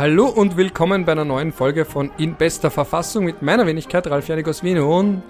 [0.00, 4.28] Hallo und willkommen bei einer neuen Folge von In bester Verfassung mit meiner Wenigkeit Ralf
[4.28, 5.22] Janik aus Wien und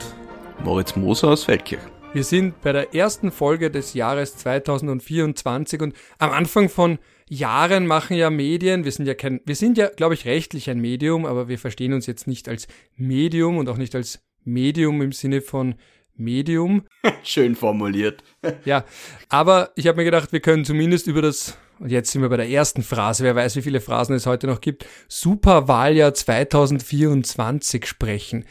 [0.63, 1.81] Moritz Moser aus Feldkirch.
[2.13, 8.17] Wir sind bei der ersten Folge des Jahres 2024 und am Anfang von Jahren machen
[8.17, 11.49] ja Medien, wir sind ja kein, wir sind ja, glaube ich, rechtlich ein Medium, aber
[11.49, 15.75] wir verstehen uns jetzt nicht als Medium und auch nicht als Medium im Sinne von
[16.15, 16.85] Medium.
[17.25, 18.23] Schön formuliert.
[18.65, 18.85] ja,
[19.31, 22.37] aber ich habe mir gedacht, wir können zumindest über das, und jetzt sind wir bei
[22.37, 28.45] der ersten Phrase, wer weiß, wie viele Phrasen es heute noch gibt, Superwahljahr 2024 sprechen.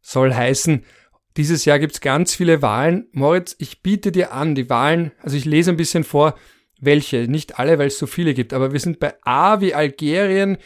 [0.00, 0.84] Soll heißen,
[1.36, 3.08] dieses Jahr gibt's ganz viele Wahlen.
[3.12, 6.34] Moritz, ich biete dir an, die Wahlen, also ich lese ein bisschen vor,
[6.80, 10.56] welche, nicht alle, weil es so viele gibt, aber wir sind bei A wie Algerien,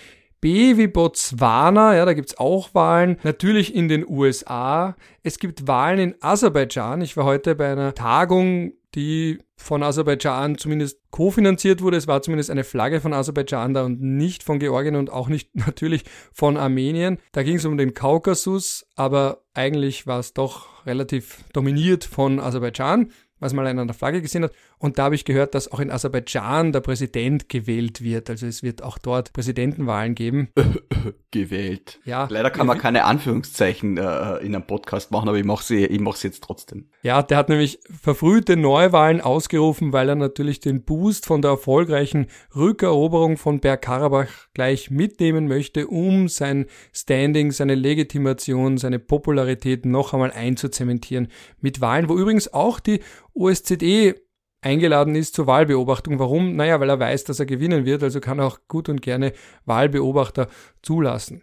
[0.43, 3.17] B wie Botswana, ja, da gibt's auch Wahlen.
[3.23, 4.97] Natürlich in den USA.
[5.23, 7.01] Es gibt Wahlen in Aserbaidschan.
[7.01, 11.97] Ich war heute bei einer Tagung, die von Aserbaidschan zumindest kofinanziert wurde.
[11.97, 15.55] Es war zumindest eine Flagge von Aserbaidschan da und nicht von Georgien und auch nicht
[15.67, 17.19] natürlich von Armenien.
[17.33, 23.11] Da ging es um den Kaukasus, aber eigentlich war es doch relativ dominiert von Aserbaidschan
[23.43, 24.53] was mal an der Flagge gesehen hat.
[24.83, 28.29] Und da habe ich gehört, dass auch in Aserbaidschan der Präsident gewählt wird.
[28.29, 30.49] Also es wird auch dort Präsidentenwahlen geben.
[31.31, 32.01] gewählt.
[32.05, 32.27] Ja.
[32.29, 36.01] Leider kann man keine Anführungszeichen äh, in einem Podcast machen, aber ich mache sie, ich
[36.01, 36.89] mache sie jetzt trotzdem.
[37.03, 42.27] Ja, der hat nämlich verfrühte Neuwahlen ausgerufen, weil er natürlich den Boost von der erfolgreichen
[42.57, 50.33] Rückeroberung von Bergkarabach gleich mitnehmen möchte, um sein Standing, seine Legitimation, seine Popularität noch einmal
[50.33, 51.29] einzuzementieren
[51.61, 53.01] mit Wahlen, wo übrigens auch die
[53.33, 54.17] OSZE
[54.63, 56.19] eingeladen ist zur Wahlbeobachtung.
[56.19, 56.57] Warum?
[56.57, 59.33] Naja, weil er weiß, dass er gewinnen wird, also kann er auch gut und gerne
[59.67, 60.49] Wahlbeobachter
[60.81, 61.43] zulassen.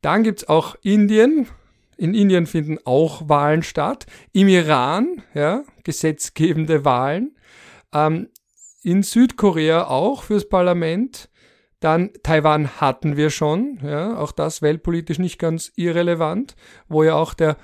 [0.00, 1.46] Dann gibt's auch Indien.
[1.96, 4.06] In Indien finden auch Wahlen statt.
[4.32, 7.36] Im Iran, ja, gesetzgebende Wahlen.
[7.92, 8.28] Ähm,
[8.82, 11.30] in Südkorea auch fürs Parlament.
[11.80, 16.56] Dann Taiwan hatten wir schon, ja, auch das weltpolitisch nicht ganz irrelevant,
[16.88, 17.56] wo ja auch der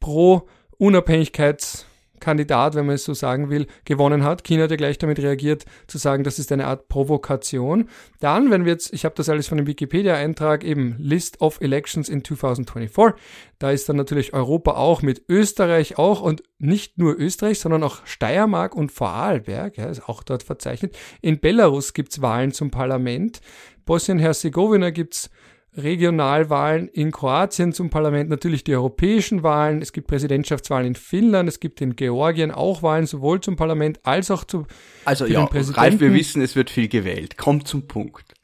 [0.00, 1.84] Pro-Unabhängigkeits-
[2.20, 4.44] Kandidat, wenn man es so sagen will, gewonnen hat.
[4.44, 7.88] China hat ja gleich damit reagiert, zu sagen, das ist eine Art Provokation.
[8.20, 12.08] Dann, wenn wir jetzt, ich habe das alles von dem Wikipedia-Eintrag, eben List of Elections
[12.08, 13.20] in 2024,
[13.58, 18.06] da ist dann natürlich Europa auch mit Österreich auch und nicht nur Österreich, sondern auch
[18.06, 20.96] Steiermark und Vorarlberg, ja, ist auch dort verzeichnet.
[21.20, 23.40] In Belarus gibt's Wahlen zum Parlament.
[23.86, 25.30] Bosnien-Herzegowina gibt's
[25.76, 31.60] Regionalwahlen in Kroatien zum Parlament, natürlich die europäischen Wahlen, es gibt Präsidentschaftswahlen in Finnland, es
[31.60, 34.66] gibt in Georgien auch Wahlen, sowohl zum Parlament als auch zu
[35.04, 37.36] Also ja, Ralf, wir wissen, es wird viel gewählt.
[37.36, 38.34] Kommt zum Punkt.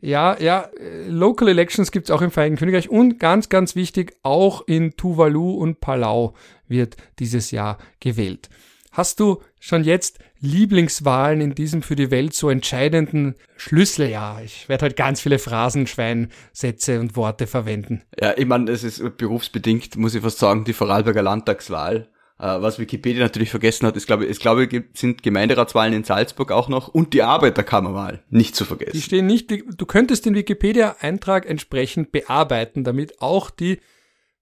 [0.00, 0.68] Ja, ja,
[1.08, 5.52] Local Elections gibt es auch im Vereinigten Königreich und ganz, ganz wichtig, auch in Tuvalu
[5.54, 6.34] und Palau
[6.68, 8.50] wird dieses Jahr gewählt.
[8.92, 14.42] Hast du schon jetzt Lieblingswahlen in diesem für die Welt so entscheidenden Schlüsseljahr?
[14.44, 18.02] Ich werde halt ganz viele Phrasenschweinsätze und Worte verwenden.
[18.20, 22.08] Ja, ich meine, es ist berufsbedingt, muss ich fast sagen, die Vorarlberger Landtagswahl.
[22.38, 26.68] Äh, was Wikipedia natürlich vergessen hat, ist, glaube ich, glaube, sind Gemeinderatswahlen in Salzburg auch
[26.68, 28.92] noch und die Arbeiterkammerwahl nicht zu vergessen.
[28.92, 33.80] Die stehen nicht, du könntest den Wikipedia-Eintrag entsprechend bearbeiten, damit auch die,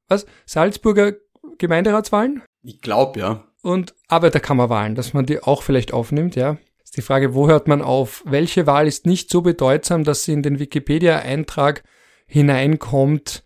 [0.09, 1.13] was, Salzburger
[1.59, 2.43] Gemeinderatswahlen?
[2.63, 6.59] Ich glaube, ja und Arbeiterkammerwahlen, dass man die auch vielleicht aufnimmt, ja.
[6.85, 8.23] Ist die Frage, wo hört man auf?
[8.27, 11.85] Welche Wahl ist nicht so bedeutsam, dass sie in den Wikipedia-Eintrag
[12.27, 13.45] hineinkommt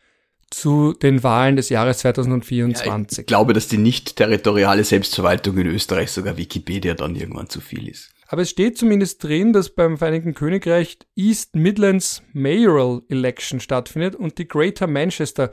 [0.51, 3.19] zu den Wahlen des Jahres 2024?
[3.19, 7.61] Ja, ich glaube, dass die nicht territoriale Selbstverwaltung in Österreich sogar Wikipedia dann irgendwann zu
[7.61, 8.11] viel ist.
[8.29, 14.39] Aber es steht zumindest drin, dass beim Vereinigten Königreich East Midlands Mayoral Election stattfindet und
[14.39, 15.53] die Greater Manchester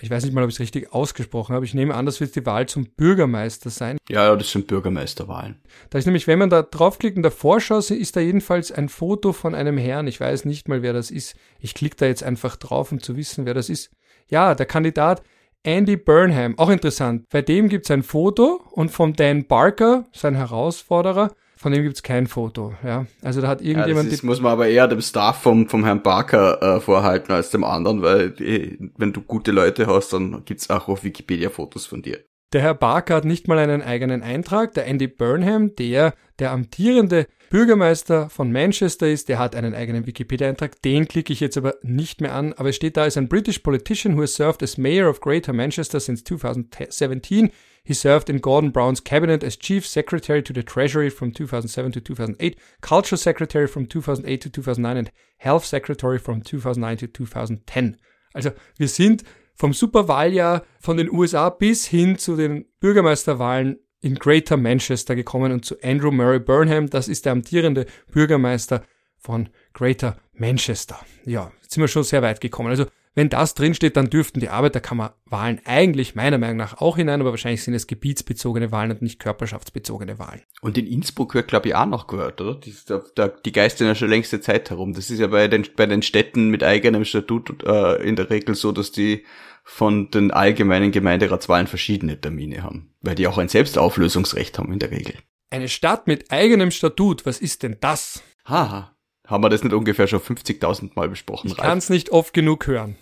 [0.00, 1.64] ich weiß nicht mal, ob ich es richtig ausgesprochen habe.
[1.64, 3.98] Ich nehme an, das wird die Wahl zum Bürgermeister sein.
[4.08, 5.56] Ja, das sind Bürgermeisterwahlen.
[5.90, 9.32] Da ist nämlich, wenn man da draufklickt in der Vorschau, ist da jedenfalls ein Foto
[9.32, 10.06] von einem Herrn.
[10.06, 11.36] Ich weiß nicht mal, wer das ist.
[11.58, 13.90] Ich klicke da jetzt einfach drauf, um zu wissen, wer das ist.
[14.28, 15.22] Ja, der Kandidat
[15.62, 16.58] Andy Burnham.
[16.58, 17.28] Auch interessant.
[17.30, 22.02] Bei dem gibt es ein Foto und von Dan Barker, sein Herausforderer, von dem gibt's
[22.02, 23.04] kein Foto, ja.
[23.20, 24.04] Also da hat irgendjemand.
[24.04, 27.32] Ja, das ist, muss man aber eher dem Staff vom, vom Herrn Barker äh, vorhalten
[27.32, 31.50] als dem anderen, weil die, wenn du gute Leute hast, dann gibt's auch auf Wikipedia
[31.50, 32.20] Fotos von dir.
[32.54, 34.72] Der Herr Barker hat nicht mal einen eigenen Eintrag.
[34.72, 40.80] Der Andy Burnham, der der amtierende Bürgermeister von Manchester ist, der hat einen eigenen Wikipedia-Eintrag.
[40.82, 42.52] Den klicke ich jetzt aber nicht mehr an.
[42.52, 45.52] Aber es steht da, ist ein British politician who has served as Mayor of Greater
[45.52, 47.50] Manchester since 2017.
[47.82, 52.00] He served in Gordon Brown's cabinet as Chief Secretary to the Treasury from 2007 to
[52.00, 57.96] 2008, Culture Secretary from 2008 to 2009 and Health Secretary from 2009 to 2010.
[58.32, 59.24] Also wir sind
[59.56, 65.64] vom Superwahljahr von den USA bis hin zu den Bürgermeisterwahlen in Greater Manchester gekommen und
[65.64, 68.82] zu Andrew Murray Burnham, das ist der amtierende Bürgermeister
[69.18, 70.98] von Greater Manchester.
[71.24, 72.70] Ja, sind wir schon sehr weit gekommen.
[72.70, 77.30] Also wenn das drinsteht, dann dürften die Arbeiterkammerwahlen eigentlich meiner Meinung nach auch hinein, aber
[77.30, 80.42] wahrscheinlich sind es gebietsbezogene Wahlen und nicht körperschaftsbezogene Wahlen.
[80.62, 82.54] Und in Innsbruck wird, glaube ich, auch noch gehört, oder?
[82.54, 84.94] Die, da, die geistern ja schon längste Zeit herum.
[84.94, 88.54] Das ist ja bei den, bei den Städten mit eigenem Statut äh, in der Regel
[88.54, 89.24] so, dass die
[89.70, 94.90] von den allgemeinen Gemeinderatswahlen verschiedene Termine haben, weil die auch ein Selbstauflösungsrecht haben in der
[94.90, 95.14] Regel.
[95.48, 98.22] Eine Stadt mit eigenem Statut, was ist denn das?
[98.44, 98.96] Haha,
[99.26, 101.48] haben wir das nicht ungefähr schon 50.000 Mal besprochen?
[101.48, 102.96] Ich kann es nicht oft genug hören.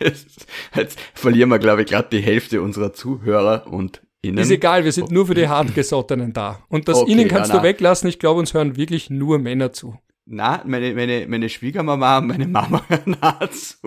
[0.00, 4.38] jetzt, jetzt verlieren wir, glaube ich, gerade die Hälfte unserer Zuhörer und Innen.
[4.38, 6.64] Ist egal, wir sind nur für die Hartgesottenen da.
[6.68, 9.72] Und das okay, Ihnen kannst ja, du weglassen, ich glaube, uns hören wirklich nur Männer
[9.72, 9.96] zu.
[10.30, 13.16] Na, meine, meine, meine Schwiegermama und meine Mama hören
[13.50, 13.78] zu.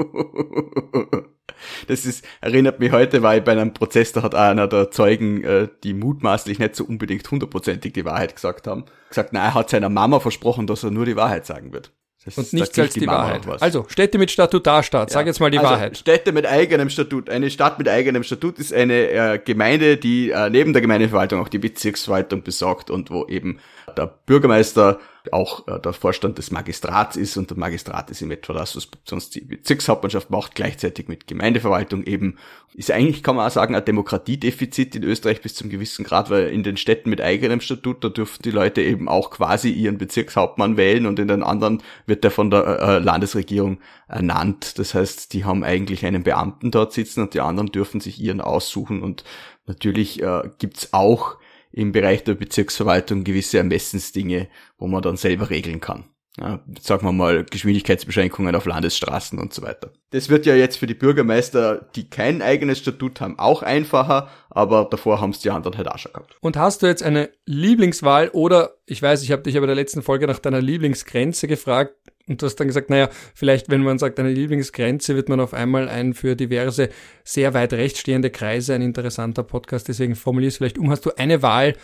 [1.87, 5.67] Das ist, erinnert mich heute, weil bei einem Prozess, da hat einer der Zeugen, äh,
[5.83, 9.89] die mutmaßlich nicht so unbedingt hundertprozentig die Wahrheit gesagt haben, gesagt, nein, er hat seiner
[9.89, 11.91] Mama versprochen, dass er nur die Wahrheit sagen wird.
[12.25, 13.47] Das und nichts als die, die Wahrheit.
[13.61, 15.13] Also, Städte mit Statutarstaat, ja.
[15.13, 15.97] sag jetzt mal die also, Wahrheit.
[15.97, 17.29] Städte mit eigenem Statut.
[17.29, 21.49] Eine Stadt mit eigenem Statut ist eine äh, Gemeinde, die äh, neben der Gemeindeverwaltung auch
[21.49, 23.59] die Bezirksverwaltung besorgt und wo eben
[23.97, 24.99] der Bürgermeister
[25.31, 28.87] auch äh, der Vorstand des Magistrats ist und der Magistrat ist im etwa das, was
[29.05, 32.37] sonst die Bezirkshauptmannschaft macht, gleichzeitig mit Gemeindeverwaltung eben.
[32.73, 36.47] Ist eigentlich, kann man auch sagen, ein Demokratiedefizit in Österreich bis zum gewissen Grad, weil
[36.47, 40.77] in den Städten mit eigenem Statut, da dürfen die Leute eben auch quasi ihren Bezirkshauptmann
[40.77, 44.79] wählen und in den anderen wird der von der äh, Landesregierung ernannt.
[44.79, 48.41] Das heißt, die haben eigentlich einen Beamten dort sitzen und die anderen dürfen sich ihren
[48.41, 49.23] aussuchen und
[49.67, 51.37] natürlich äh, gibt's auch
[51.71, 54.47] im Bereich der Bezirksverwaltung gewisse Ermessensdinge,
[54.77, 56.05] wo man dann selber regeln kann.
[56.39, 59.91] Ja, sagen wir mal Geschwindigkeitsbeschränkungen auf Landesstraßen und so weiter.
[60.11, 64.87] Das wird ja jetzt für die Bürgermeister, die kein eigenes Statut haben, auch einfacher, aber
[64.89, 66.37] davor haben es die anderen halt auch schon gehabt.
[66.39, 70.03] Und hast du jetzt eine Lieblingswahl oder, ich weiß, ich habe dich aber der letzten
[70.03, 71.95] Folge nach deiner Lieblingsgrenze gefragt,
[72.27, 75.53] und du hast dann gesagt, naja, vielleicht, wenn man sagt, eine Lieblingsgrenze, wird man auf
[75.53, 76.89] einmal ein für diverse,
[77.23, 79.87] sehr weit rechts stehende Kreise ein interessanter Podcast.
[79.87, 80.89] Deswegen formulier es vielleicht um.
[80.89, 81.75] Hast du eine Wahl,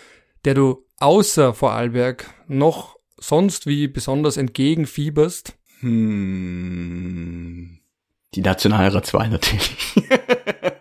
[0.45, 5.57] der du außer Vorarlberg noch sonst wie besonders entgegenfieberst?
[5.79, 7.79] Hm.
[8.33, 9.95] Die Nationalratswahl natürlich.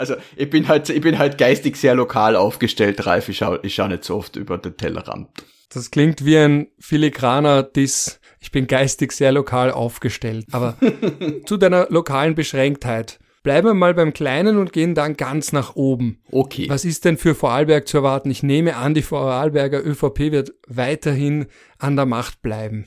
[0.00, 3.28] also ich bin halt, ich bin halt geistig sehr lokal aufgestellt, Ralf.
[3.28, 5.28] Ich schaue ich schau nicht so oft über den Tellerrand.
[5.68, 8.18] Das klingt wie ein filigraner Diss.
[8.40, 10.46] Ich bin geistig sehr lokal aufgestellt.
[10.50, 10.76] Aber
[11.46, 13.20] zu deiner lokalen Beschränktheit.
[13.42, 16.20] Bleiben wir mal beim Kleinen und gehen dann ganz nach oben.
[16.30, 16.68] Okay.
[16.68, 18.30] Was ist denn für Vorarlberg zu erwarten?
[18.30, 21.46] Ich nehme an, die Vorarlberger ÖVP wird weiterhin
[21.78, 22.86] an der Macht bleiben.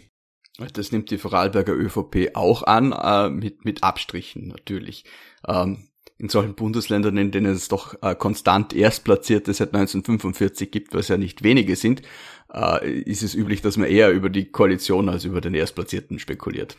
[0.73, 5.05] Das nimmt die Vorarlberger ÖVP auch an, äh, mit, mit Abstrichen natürlich.
[5.47, 5.87] Ähm,
[6.23, 11.17] in solchen Bundesländern, in denen es doch äh, konstant Erstplatzierte seit 1945 gibt, was ja
[11.17, 12.01] nicht wenige sind,
[12.53, 16.77] äh, ist es üblich, dass man eher über die Koalition als über den Erstplatzierten spekuliert.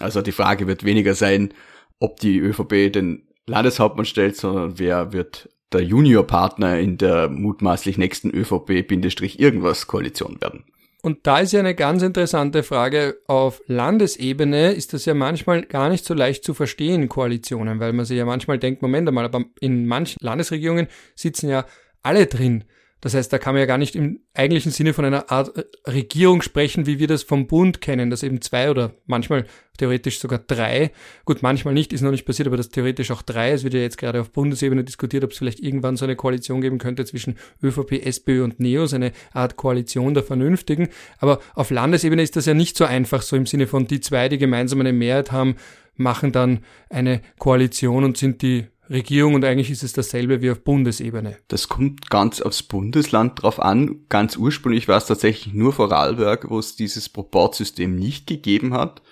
[0.00, 1.52] Also die Frage wird weniger sein,
[1.98, 8.30] ob die ÖVP den Landeshauptmann stellt, sondern wer wird der Juniorpartner in der mutmaßlich nächsten
[8.30, 10.66] ÖVP-irgendwas Koalition werden.
[11.02, 13.20] Und da ist ja eine ganz interessante Frage.
[13.28, 18.04] Auf Landesebene ist das ja manchmal gar nicht so leicht zu verstehen, Koalitionen, weil man
[18.04, 21.66] sich ja manchmal denkt, Moment einmal, aber in manchen Landesregierungen sitzen ja
[22.02, 22.64] alle drin.
[23.00, 25.90] Das heißt, da kann man ja gar nicht im eigentlichen Sinne von einer Art äh,
[25.90, 29.46] Regierung sprechen, wie wir das vom Bund kennen, dass eben zwei oder manchmal
[29.78, 30.90] theoretisch sogar drei,
[31.24, 33.80] gut, manchmal nicht, ist noch nicht passiert, aber dass theoretisch auch drei, es wird ja
[33.80, 37.36] jetzt gerade auf Bundesebene diskutiert, ob es vielleicht irgendwann so eine Koalition geben könnte zwischen
[37.62, 40.88] ÖVP, SPÖ und NEOS, eine Art Koalition der Vernünftigen.
[41.18, 44.28] Aber auf Landesebene ist das ja nicht so einfach, so im Sinne von die zwei,
[44.28, 45.56] die gemeinsam eine Mehrheit haben,
[45.94, 50.60] machen dann eine Koalition und sind die Regierung und eigentlich ist es dasselbe wie auf
[50.60, 51.36] Bundesebene.
[51.48, 54.06] Das kommt ganz aufs Bundesland drauf an.
[54.08, 59.02] Ganz ursprünglich war es tatsächlich nur Vorarlberg, wo es dieses Proportsystem nicht gegeben hat.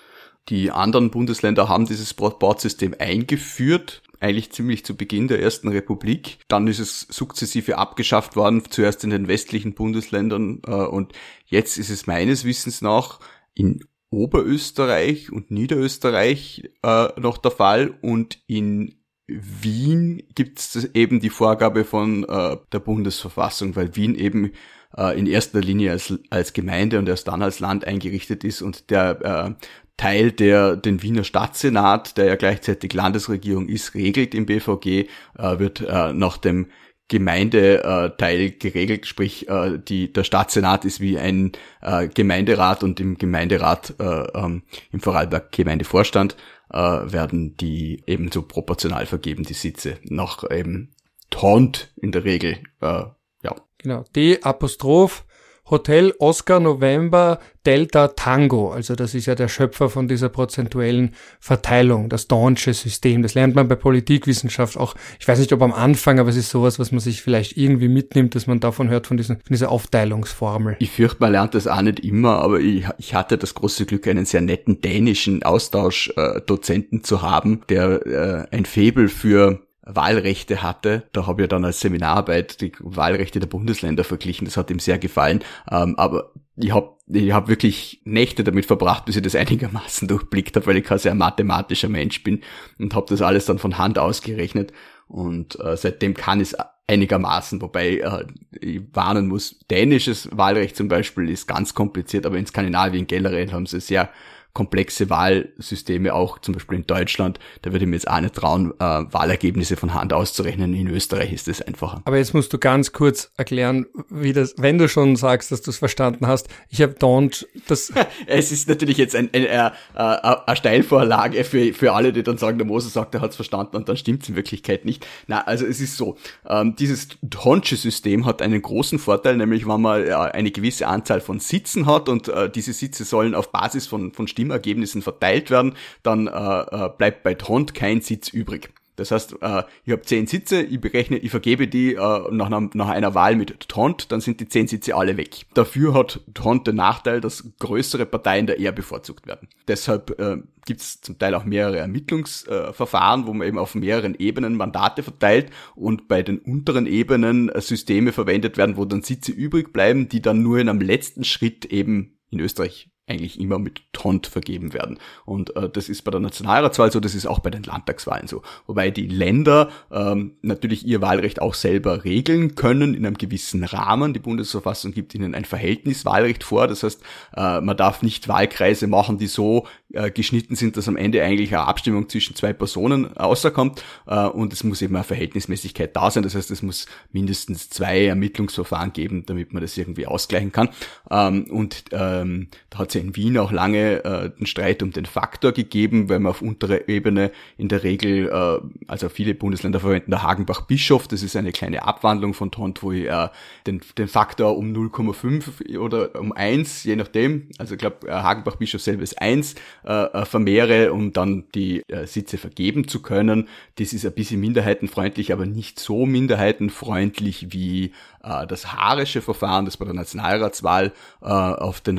[0.48, 6.38] Die anderen Bundesländer haben dieses Proportsystem eingeführt, eigentlich ziemlich zu Beginn der ersten Republik.
[6.48, 11.12] Dann ist es sukzessive abgeschafft worden, zuerst in den westlichen Bundesländern äh, und
[11.46, 13.20] jetzt ist es meines Wissens nach
[13.54, 18.94] in Oberösterreich und Niederösterreich äh, noch der Fall und in
[19.28, 24.52] Wien gibt es eben die Vorgabe von äh, der Bundesverfassung, weil Wien eben
[24.96, 28.90] äh, in erster Linie als, als Gemeinde und erst dann als Land eingerichtet ist und
[28.90, 29.66] der äh,
[29.96, 35.80] Teil, der den Wiener Stadtsenat, der ja gleichzeitig Landesregierung ist, regelt im BVG, äh, wird
[35.80, 36.66] äh, nach dem
[37.08, 43.94] Gemeindeteil geregelt, sprich äh, die, der Stadtsenat ist wie ein äh, Gemeinderat und im Gemeinderat
[44.00, 44.04] äh,
[44.34, 46.36] ähm, im Vorarlberg Gemeindevorstand
[46.70, 50.94] äh, werden die ebenso proportional vergeben, die Sitze, nach eben
[51.30, 53.04] Taunt in der Regel, äh,
[53.42, 53.54] ja.
[53.78, 55.24] Genau, D Apostroph
[55.68, 58.70] Hotel Oscar November Delta Tango.
[58.70, 63.22] Also das ist ja der Schöpfer von dieser prozentuellen Verteilung, das Dornsche System.
[63.22, 64.94] Das lernt man bei Politikwissenschaft auch.
[65.18, 67.88] Ich weiß nicht, ob am Anfang, aber es ist sowas, was man sich vielleicht irgendwie
[67.88, 70.76] mitnimmt, dass man davon hört, von, diesen, von dieser Aufteilungsformel.
[70.78, 74.06] Ich fürchte, man lernt das auch nicht immer, aber ich, ich hatte das große Glück,
[74.06, 81.04] einen sehr netten dänischen Austauschdozenten äh, zu haben, der äh, ein Febel für Wahlrechte hatte.
[81.12, 84.44] Da habe ich dann als Seminararbeit die Wahlrechte der Bundesländer verglichen.
[84.44, 85.42] Das hat ihm sehr gefallen.
[85.70, 90.56] Ähm, aber ich habe ich hab wirklich Nächte damit verbracht, bis ich das einigermaßen durchblickt
[90.56, 92.42] habe, weil ich kein sehr mathematischer Mensch bin
[92.78, 94.72] und habe das alles dann von Hand ausgerechnet.
[95.06, 96.56] Und äh, seitdem kann es
[96.88, 98.26] einigermaßen, wobei äh,
[98.60, 103.66] ich warnen muss, dänisches Wahlrecht zum Beispiel ist ganz kompliziert, aber in Skandinavien generell haben
[103.66, 104.08] sie sehr
[104.56, 107.38] komplexe Wahlsysteme, auch zum Beispiel in Deutschland.
[107.60, 110.72] Da würde ich mir jetzt auch nicht trauen, äh, Wahlergebnisse von Hand auszurechnen.
[110.72, 112.00] In Österreich ist es einfacher.
[112.06, 115.70] Aber jetzt musst du ganz kurz erklären, wie das, wenn du schon sagst, dass du
[115.70, 116.48] es verstanden hast.
[116.70, 117.92] Ich habe Don't, das...
[118.26, 122.56] es ist natürlich jetzt ein, ein, ein, eine Steilvorlage für, für alle, die dann sagen,
[122.56, 125.06] der Mose sagt, er hat es verstanden und dann stimmt es in Wirklichkeit nicht.
[125.26, 126.16] Na, also es ist so,
[126.48, 131.40] ähm, dieses Tonche-System hat einen großen Vorteil, nämlich wenn man äh, eine gewisse Anzahl von
[131.40, 135.74] Sitzen hat und äh, diese Sitze sollen auf Basis von, von Stimmen Stimmergebnissen verteilt werden,
[136.02, 138.70] dann äh, äh, bleibt bei Trond kein Sitz übrig.
[138.96, 141.98] Das heißt, äh, ich habe zehn Sitze, ich berechne, ich vergebe die äh,
[142.30, 145.44] nach, einer, nach einer Wahl mit Tront, dann sind die zehn Sitze alle weg.
[145.52, 149.48] Dafür hat Tront den Nachteil, dass größere Parteien da eher bevorzugt werden.
[149.68, 154.14] Deshalb äh, gibt es zum Teil auch mehrere Ermittlungsverfahren, äh, wo man eben auf mehreren
[154.18, 159.30] Ebenen Mandate verteilt und bei den unteren Ebenen äh, Systeme verwendet werden, wo dann Sitze
[159.30, 163.82] übrig bleiben, die dann nur in einem letzten Schritt eben in Österreich eigentlich immer mit
[163.92, 164.98] Tont vergeben werden.
[165.24, 168.42] Und äh, das ist bei der Nationalratswahl so, das ist auch bei den Landtagswahlen so.
[168.66, 174.12] Wobei die Länder ähm, natürlich ihr Wahlrecht auch selber regeln können in einem gewissen Rahmen.
[174.12, 176.66] Die Bundesverfassung gibt ihnen ein Verhältniswahlrecht vor.
[176.66, 177.00] Das heißt,
[177.36, 181.54] äh, man darf nicht Wahlkreise machen, die so äh, geschnitten sind, dass am Ende eigentlich
[181.54, 183.84] eine Abstimmung zwischen zwei Personen außerkommt.
[184.08, 186.24] Äh, und es muss eben eine Verhältnismäßigkeit da sein.
[186.24, 190.70] Das heißt, es muss mindestens zwei Ermittlungsverfahren geben, damit man das irgendwie ausgleichen kann.
[191.08, 195.06] Ähm, und ähm, da hat ja in Wien auch lange äh, den Streit um den
[195.06, 200.10] Faktor gegeben, weil man auf unterer Ebene in der Regel, äh, also viele Bundesländer verwenden
[200.10, 203.28] der Hagenbach-Bischof, das ist eine kleine Abwandlung von Tont, wo ich äh,
[203.66, 208.80] den, den Faktor um 0,5 oder um 1, je nachdem, also ich glaube, äh, Hagenbach-Bischof
[208.80, 213.48] selber ist 1, äh, äh, vermehre, um dann die äh, Sitze vergeben zu können.
[213.76, 217.92] Das ist ein bisschen minderheitenfreundlich, aber nicht so minderheitenfreundlich wie
[218.26, 221.98] äh, das haarische Verfahren, das bei der Nationalratswahl äh, auf den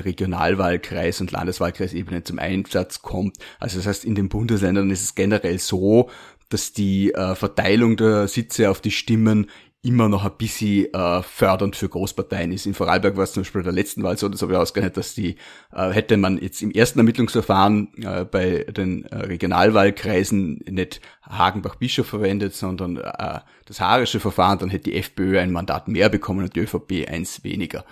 [0.87, 3.37] Regionalwahlkreis und Landeswahlkreisebene zum Einsatz kommt.
[3.59, 6.09] Also das heißt, in den Bundesländern ist es generell so,
[6.49, 9.47] dass die äh, Verteilung der Sitze auf die Stimmen
[9.83, 12.65] immer noch ein bisschen äh, fördernd für Großparteien ist.
[12.65, 14.97] In Vorarlberg war es zum Beispiel bei der letzten Wahl so, das habe ich ausgerechnet,
[14.97, 15.35] dass die,
[15.71, 22.55] äh, hätte man jetzt im ersten Ermittlungsverfahren äh, bei den äh, Regionalwahlkreisen nicht Hagenbach-Bischof verwendet,
[22.55, 26.61] sondern äh, das haarische Verfahren, dann hätte die FPÖ ein Mandat mehr bekommen und die
[26.61, 27.85] ÖVP eins weniger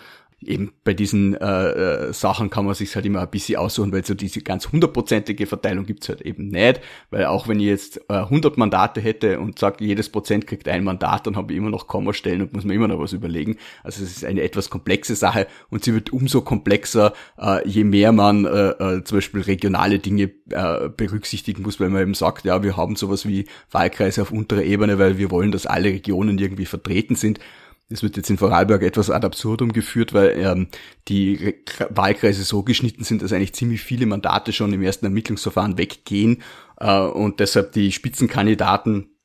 [0.47, 4.05] eben bei diesen äh, äh, Sachen kann man sich halt immer ein bisschen aussuchen, weil
[4.05, 8.13] so diese ganz hundertprozentige Verteilung gibt's halt eben nicht, weil auch wenn ich jetzt äh,
[8.13, 11.87] 100 Mandate hätte und sage, jedes Prozent kriegt ein Mandat, dann habe ich immer noch
[11.87, 13.57] Kommastellen und muss mir immer noch was überlegen.
[13.83, 18.11] Also es ist eine etwas komplexe Sache und sie wird umso komplexer, äh, je mehr
[18.11, 22.63] man äh, äh, zum Beispiel regionale Dinge äh, berücksichtigen muss, weil man eben sagt, ja,
[22.63, 26.65] wir haben sowas wie Wahlkreise auf unterer Ebene, weil wir wollen, dass alle Regionen irgendwie
[26.65, 27.39] vertreten sind.
[27.87, 30.67] Es wird jetzt in Vorarlberg etwas ad absurdum geführt, weil ähm,
[31.07, 31.55] die
[31.89, 36.41] Wahlkreise so geschnitten sind, dass eigentlich ziemlich viele Mandate schon im ersten Ermittlungsverfahren weggehen
[36.79, 39.15] äh, und deshalb die Spitzenkandidaten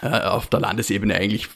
[0.00, 1.48] äh, auf der Landesebene eigentlich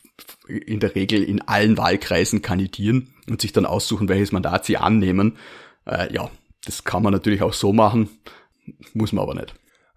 [0.46, 5.38] in der Regel in allen Wahlkreisen kandidieren und sich dann aussuchen, welches Mandat sie annehmen.
[5.86, 6.30] Äh, ja,
[6.66, 8.10] das kann man natürlich auch so machen,
[8.92, 9.54] muss man aber nicht.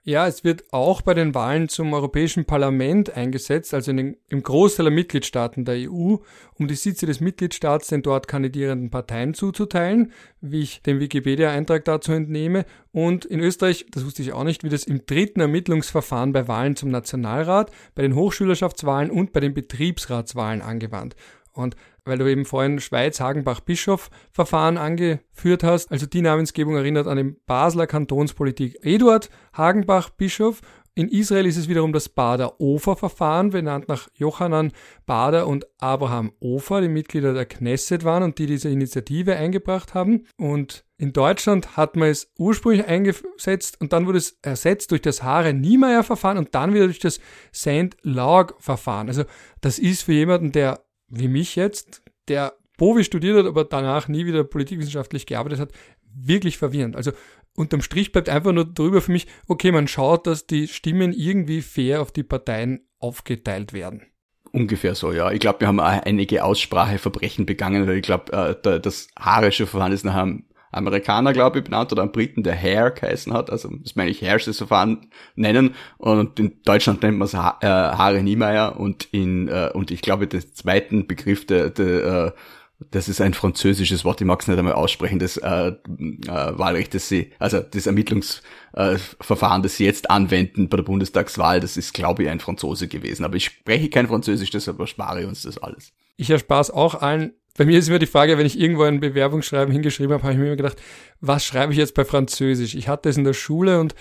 [0.07, 4.83] Ja, es wird auch bei den Wahlen zum Europäischen Parlament eingesetzt, also den, im Großteil
[4.83, 6.17] der Mitgliedstaaten der EU,
[6.59, 12.12] um die Sitze des Mitgliedstaats den dort kandidierenden Parteien zuzuteilen, wie ich den Wikipedia-Eintrag dazu
[12.12, 12.65] entnehme.
[12.91, 16.75] Und in Österreich, das wusste ich auch nicht, wird es im dritten Ermittlungsverfahren bei Wahlen
[16.75, 21.15] zum Nationalrat, bei den Hochschülerschaftswahlen und bei den Betriebsratswahlen angewandt.
[21.51, 25.91] Und weil du eben vorhin Schweiz-Hagenbach-Bischof-Verfahren angeführt hast.
[25.91, 30.62] Also die Namensgebung erinnert an den Basler Kantonspolitik Eduard Hagenbach-Bischof.
[30.97, 34.71] In Israel ist es wiederum das Bader-Ofer-Verfahren, benannt nach Johanan
[35.05, 40.25] Bader und Abraham Ofer, die Mitglieder der Knesset waren und die diese Initiative eingebracht haben.
[40.38, 45.21] Und in Deutschland hat man es ursprünglich eingesetzt und dann wurde es ersetzt durch das
[45.21, 47.19] Haare-Niemeyer-Verfahren und dann wieder durch das
[47.53, 47.97] St.
[48.03, 49.09] Laug-Verfahren.
[49.09, 49.25] Also
[49.59, 54.25] das ist für jemanden, der wie mich jetzt, der Bovi studiert hat, aber danach nie
[54.25, 55.71] wieder politikwissenschaftlich gearbeitet hat,
[56.13, 56.95] wirklich verwirrend.
[56.95, 57.12] Also
[57.55, 61.62] unterm Strich bleibt einfach nur drüber für mich, okay, man schaut, dass die Stimmen irgendwie
[61.62, 64.03] fair auf die Parteien aufgeteilt werden.
[64.51, 65.31] Ungefähr so, ja.
[65.31, 68.31] Ich glaube, wir haben einige Ausspracheverbrechen begangen, ich glaube,
[68.63, 70.45] äh, das haarische Verfahren ist nach einem
[70.75, 73.50] Amerikaner, glaube ich, benannt oder einem Briten, der Hare geheißen hat.
[73.50, 75.75] Also das meine ich Hairs Verfahren nennen.
[75.98, 80.01] Und in Deutschland nennt man es ha äh, Haare Niemeyer und in äh, und ich
[80.01, 82.32] glaube, den zweiten Begriff der, der äh,
[82.91, 85.75] das ist ein französisches Wort, ich mag es nicht einmal aussprechen, das äh, äh,
[86.27, 91.77] Wahlrecht, das sie, also das Ermittlungsverfahren, äh, das sie jetzt anwenden bei der Bundestagswahl, das
[91.77, 93.24] ist, glaube ich, ein Franzose gewesen.
[93.24, 95.94] Aber ich spreche kein Französisch, deshalb erspare ich uns das alles.
[96.17, 97.34] Ich erspare es auch allen.
[97.57, 100.39] Bei mir ist immer die Frage, wenn ich irgendwo ein Bewerbungsschreiben hingeschrieben habe, habe ich
[100.39, 100.81] mir immer gedacht,
[101.21, 102.75] was schreibe ich jetzt bei Französisch?
[102.75, 103.95] Ich hatte es in der Schule und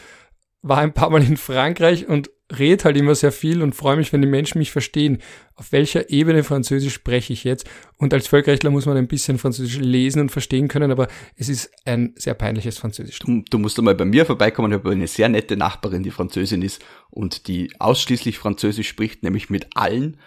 [0.62, 4.12] war ein paar Mal in Frankreich und rede halt immer sehr viel und freue mich,
[4.12, 5.18] wenn die Menschen mich verstehen.
[5.54, 7.68] Auf welcher Ebene Französisch spreche ich jetzt?
[7.96, 11.70] Und als Völkerrechtler muss man ein bisschen Französisch lesen und verstehen können, aber es ist
[11.84, 13.18] ein sehr peinliches Französisch.
[13.20, 14.73] Du, du musst einmal bei mir vorbeikommen.
[14.73, 19.50] Ich habe eine sehr nette Nachbarin, die Französin ist und die ausschließlich Französisch spricht, nämlich
[19.50, 20.18] mit allen.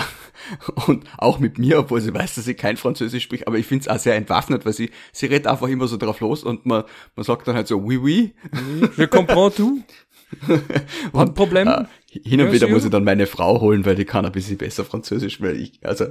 [0.86, 3.82] Und auch mit mir, obwohl sie weiß, dass ich kein Französisch spricht, aber ich finde
[3.82, 6.84] es auch sehr entwaffnet, weil sie, sie redet einfach immer so drauf los und man,
[7.16, 8.34] man sagt dann halt so, oui, oui.
[8.96, 9.82] Je comprends tout.
[11.12, 11.68] und, Problem?
[11.68, 14.56] Äh, hin und wieder muss ich dann meine Frau holen, weil die kann ein bisschen
[14.56, 16.06] besser Französisch, weil ich, also,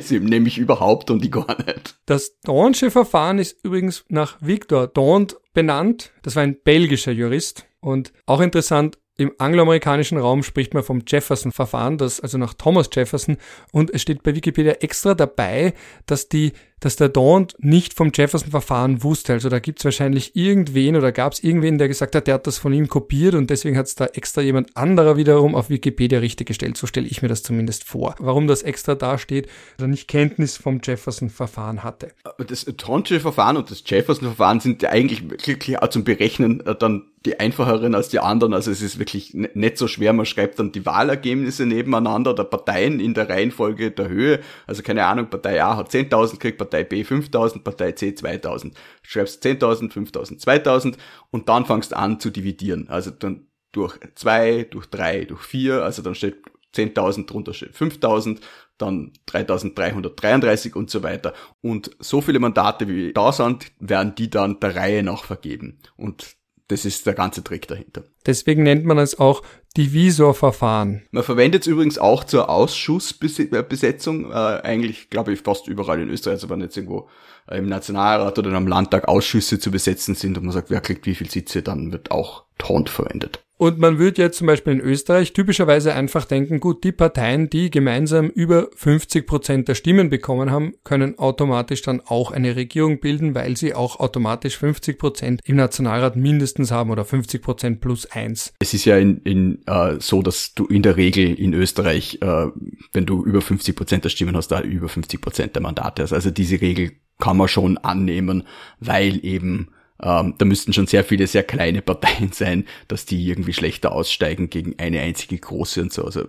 [0.00, 1.96] sie nehme ich überhaupt und die gar nicht.
[2.06, 6.12] Das Dornsche Verfahren ist übrigens nach Victor Dorn benannt.
[6.22, 7.66] Das war ein belgischer Jurist.
[7.80, 13.36] Und auch interessant, im angloamerikanischen Raum spricht man vom Jefferson-Verfahren, das also nach Thomas Jefferson,
[13.72, 15.74] und es steht bei Wikipedia extra dabei,
[16.06, 19.32] dass die, dass der Daunt nicht vom Jefferson-Verfahren wusste.
[19.32, 22.72] Also da gibt's wahrscheinlich irgendwen oder gab's irgendwen, der gesagt hat, der hat das von
[22.72, 26.76] ihm kopiert und deswegen hat's da extra jemand anderer wiederum auf Wikipedia richtig gestellt.
[26.76, 28.14] So stelle ich mir das zumindest vor.
[28.18, 32.12] Warum das extra da steht, er nicht Kenntnis vom Jefferson-Verfahren hatte.
[32.46, 37.04] Das Tonsche Verfahren und das Jefferson-Verfahren sind ja eigentlich wirklich auch zum Berechnen äh, dann
[37.24, 38.52] die einfacheren als die anderen.
[38.52, 40.12] Also es ist wirklich nicht so schwer.
[40.12, 44.40] Man schreibt dann die Wahlergebnisse nebeneinander der Parteien in der Reihenfolge der Höhe.
[44.66, 48.72] Also keine Ahnung, Partei A hat 10.000, kriegt Partei B 5.000, Partei C 2.000.
[49.02, 50.96] Schreibst 10.000, 5.000, 2.000
[51.30, 52.88] und dann fangst an zu dividieren.
[52.88, 55.82] Also dann durch zwei, durch drei, durch vier.
[55.82, 56.36] Also dann steht
[56.74, 58.40] 10.000 drunter steht 5.000,
[58.78, 61.32] dann 3.333 und so weiter.
[61.60, 65.78] Und so viele Mandate wie da sind, werden die dann der Reihe nach vergeben.
[65.96, 66.36] Und
[66.68, 68.04] das ist der ganze Trick dahinter.
[68.26, 69.42] Deswegen nennt man es auch
[69.76, 71.02] Divisorverfahren.
[71.10, 76.34] Man verwendet es übrigens auch zur Ausschussbesetzung, äh, eigentlich glaube ich fast überall in Österreich,
[76.34, 77.08] also wenn jetzt irgendwo
[77.48, 81.06] äh, im Nationalrat oder im Landtag Ausschüsse zu besetzen sind und man sagt, wer kriegt
[81.06, 83.43] wie viel Sitze, dann wird auch Taunt verwendet.
[83.56, 87.70] Und man würde jetzt zum Beispiel in Österreich typischerweise einfach denken, gut, die Parteien, die
[87.70, 93.34] gemeinsam über 50 Prozent der Stimmen bekommen haben, können automatisch dann auch eine Regierung bilden,
[93.34, 98.52] weil sie auch automatisch 50 Prozent im Nationalrat mindestens haben oder 50 Prozent plus eins.
[98.58, 102.46] Es ist ja in, in, äh, so, dass du in der Regel in Österreich, äh,
[102.92, 106.12] wenn du über 50 Prozent der Stimmen hast, da über 50 Prozent der Mandate hast.
[106.12, 108.42] Also diese Regel kann man schon annehmen,
[108.80, 109.68] weil eben
[110.02, 114.50] ähm, da müssten schon sehr viele sehr kleine Parteien sein, dass die irgendwie schlechter aussteigen
[114.50, 116.04] gegen eine einzige große und so.
[116.04, 116.26] Also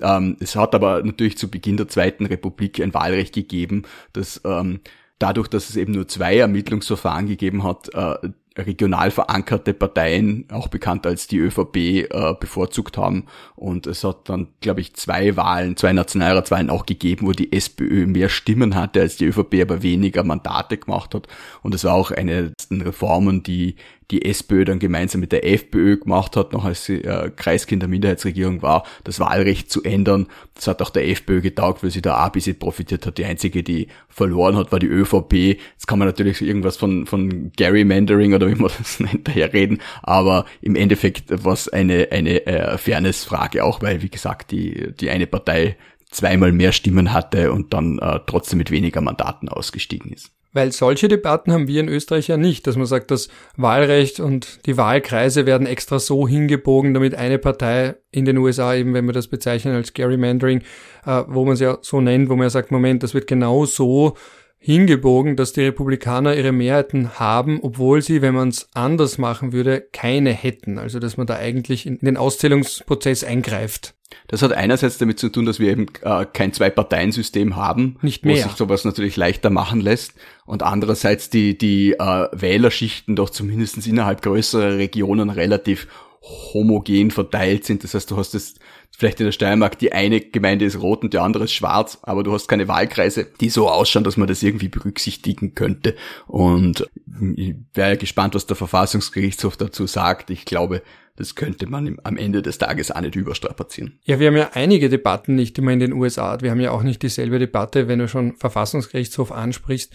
[0.00, 4.80] ähm, es hat aber natürlich zu Beginn der Zweiten Republik ein Wahlrecht gegeben, das ähm,
[5.18, 8.28] dadurch, dass es eben nur zwei Ermittlungsverfahren gegeben hat, äh,
[8.66, 13.26] regional verankerte Parteien, auch bekannt als die ÖVP, äh, bevorzugt haben.
[13.56, 18.06] Und es hat dann, glaube ich, zwei Wahlen, zwei Nationalratswahlen auch gegeben, wo die SPÖ
[18.06, 21.28] mehr Stimmen hatte als die ÖVP, aber weniger Mandate gemacht hat.
[21.62, 23.76] Und es war auch eine der Reformen, die
[24.10, 27.88] die SPÖ dann gemeinsam mit der FPÖ gemacht hat, noch als sie äh, Kreiskind der
[27.88, 30.26] Minderheitsregierung war, das Wahlrecht zu ändern.
[30.54, 33.18] Das hat auch der FPÖ getaugt, weil sie da auch ein bisschen profitiert hat.
[33.18, 35.32] Die einzige, die verloren hat, war die ÖVP.
[35.34, 39.78] Jetzt kann man natürlich irgendwas von, von Gerrymandering oder wie man das nennt, daher reden,
[40.02, 45.10] aber im Endeffekt war es eine, eine äh, Fairness-Frage auch, weil, wie gesagt, die, die
[45.10, 45.76] eine Partei
[46.10, 50.30] zweimal mehr Stimmen hatte und dann äh, trotzdem mit weniger Mandaten ausgestiegen ist.
[50.52, 54.66] Weil solche Debatten haben wir in Österreich ja nicht, dass man sagt, das Wahlrecht und
[54.66, 59.12] die Wahlkreise werden extra so hingebogen, damit eine Partei in den USA eben, wenn wir
[59.12, 60.62] das bezeichnen als Gerrymandering,
[61.04, 63.66] äh, wo man es ja so nennt, wo man ja sagt, Moment, das wird genau
[63.66, 64.14] so
[64.58, 69.86] hingebogen, dass die Republikaner ihre Mehrheiten haben, obwohl sie, wenn man es anders machen würde,
[69.92, 70.78] keine hätten.
[70.78, 73.94] Also dass man da eigentlich in den Auszählungsprozess eingreift.
[74.28, 78.36] Das hat einerseits damit zu tun, dass wir eben äh, kein Zwei-Parteien-System haben, Nicht mehr.
[78.36, 80.14] wo sich sowas natürlich leichter machen lässt.
[80.46, 85.88] Und andererseits die, die äh, Wählerschichten doch zumindest innerhalb größerer Regionen relativ
[86.22, 87.84] homogen verteilt sind.
[87.84, 88.54] Das heißt, du hast es
[88.96, 92.22] vielleicht in der Steiermark, die eine Gemeinde ist rot und die andere ist schwarz, aber
[92.24, 95.94] du hast keine Wahlkreise, die so ausschauen, dass man das irgendwie berücksichtigen könnte.
[96.26, 96.88] Und
[97.36, 100.30] ich wäre gespannt, was der Verfassungsgerichtshof dazu sagt.
[100.30, 100.82] Ich glaube,
[101.18, 103.98] das könnte man am Ende des Tages auch nicht überstrapazieren.
[104.04, 106.40] Ja, wir haben ja einige Debatten nicht immer in den USA.
[106.40, 109.92] Wir haben ja auch nicht dieselbe Debatte, wenn du schon Verfassungsgerichtshof ansprichst,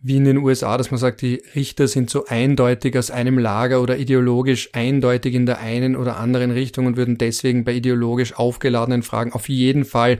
[0.00, 3.80] wie in den USA, dass man sagt, die Richter sind so eindeutig aus einem Lager
[3.80, 9.02] oder ideologisch eindeutig in der einen oder anderen Richtung und würden deswegen bei ideologisch aufgeladenen
[9.02, 10.18] Fragen auf jeden Fall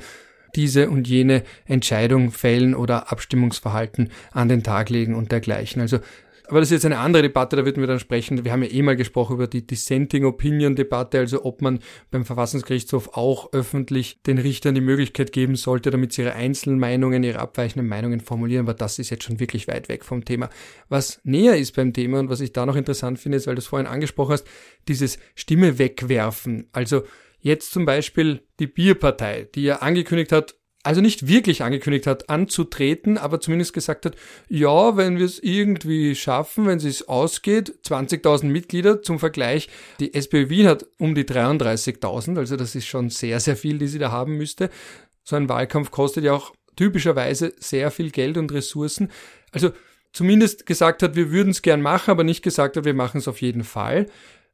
[0.55, 5.83] diese und jene Entscheidung fällen oder Abstimmungsverhalten an den Tag legen und dergleichen.
[5.83, 5.99] Also
[6.49, 8.45] aber das ist jetzt eine andere Debatte, da würden wir dann sprechen.
[8.45, 11.81] Wir haben ja eh mal gesprochen über die Dissenting Opinion Debatte, also ob man
[12.11, 17.23] beim Verfassungsgerichtshof auch öffentlich den Richtern die Möglichkeit geben sollte, damit sie ihre einzelnen Meinungen,
[17.23, 20.51] ihre abweichenden Meinungen formulieren, aber das ist jetzt schon wirklich weit weg vom Thema.
[20.89, 23.61] Was näher ist beim Thema und was ich da noch interessant finde, ist, weil du
[23.61, 24.47] es vorhin angesprochen hast,
[24.89, 26.69] dieses Stimme wegwerfen.
[26.73, 27.03] Also
[27.41, 33.19] jetzt zum Beispiel die Bierpartei, die ja angekündigt hat, also nicht wirklich angekündigt hat, anzutreten,
[33.19, 34.15] aber zumindest gesagt hat,
[34.49, 39.69] ja, wenn wir es irgendwie schaffen, wenn es ausgeht, 20.000 Mitglieder zum Vergleich.
[39.99, 43.89] Die SPÖ Wien hat um die 33.000, also das ist schon sehr, sehr viel, die
[43.89, 44.71] sie da haben müsste.
[45.25, 49.11] So ein Wahlkampf kostet ja auch typischerweise sehr viel Geld und Ressourcen.
[49.51, 49.73] Also
[50.13, 53.27] zumindest gesagt hat, wir würden es gern machen, aber nicht gesagt hat, wir machen es
[53.27, 54.07] auf jeden Fall.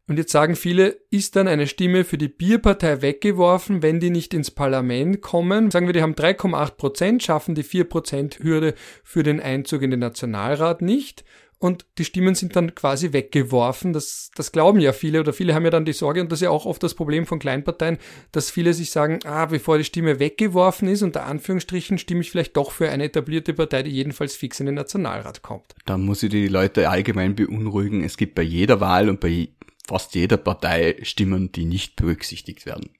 [0.08, 4.34] Und jetzt sagen viele, ist dann eine Stimme für die Bierpartei weggeworfen, wenn die nicht
[4.34, 5.70] ins Parlament kommen?
[5.70, 9.92] Sagen wir, die haben 3,8 Prozent, schaffen die 4 Prozent Hürde für den Einzug in
[9.92, 11.24] den Nationalrat nicht.
[11.62, 13.92] Und die Stimmen sind dann quasi weggeworfen.
[13.92, 16.42] Das, das glauben ja viele oder viele haben ja dann die Sorge, und das ist
[16.42, 17.98] ja auch oft das Problem von Kleinparteien,
[18.32, 22.56] dass viele sich sagen, ah, bevor die Stimme weggeworfen ist, unter Anführungsstrichen, stimme ich vielleicht
[22.56, 25.76] doch für eine etablierte Partei, die jedenfalls fix in den Nationalrat kommt.
[25.84, 28.02] Da muss ich die Leute allgemein beunruhigen.
[28.02, 29.50] Es gibt bei jeder Wahl und bei
[29.86, 32.90] fast jeder Partei Stimmen, die nicht berücksichtigt werden.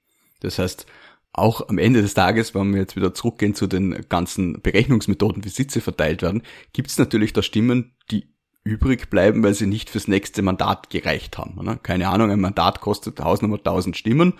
[0.41, 0.85] Das heißt,
[1.31, 5.49] auch am Ende des Tages, wenn wir jetzt wieder zurückgehen zu den ganzen Berechnungsmethoden, wie
[5.49, 6.43] Sitze verteilt werden,
[6.73, 8.27] gibt es natürlich da Stimmen, die
[8.63, 11.61] übrig bleiben, weil sie nicht fürs nächste Mandat gereicht haben.
[11.63, 11.79] Ne?
[11.83, 14.33] Keine Ahnung, ein Mandat kostet Hausnummer 1000 Stimmen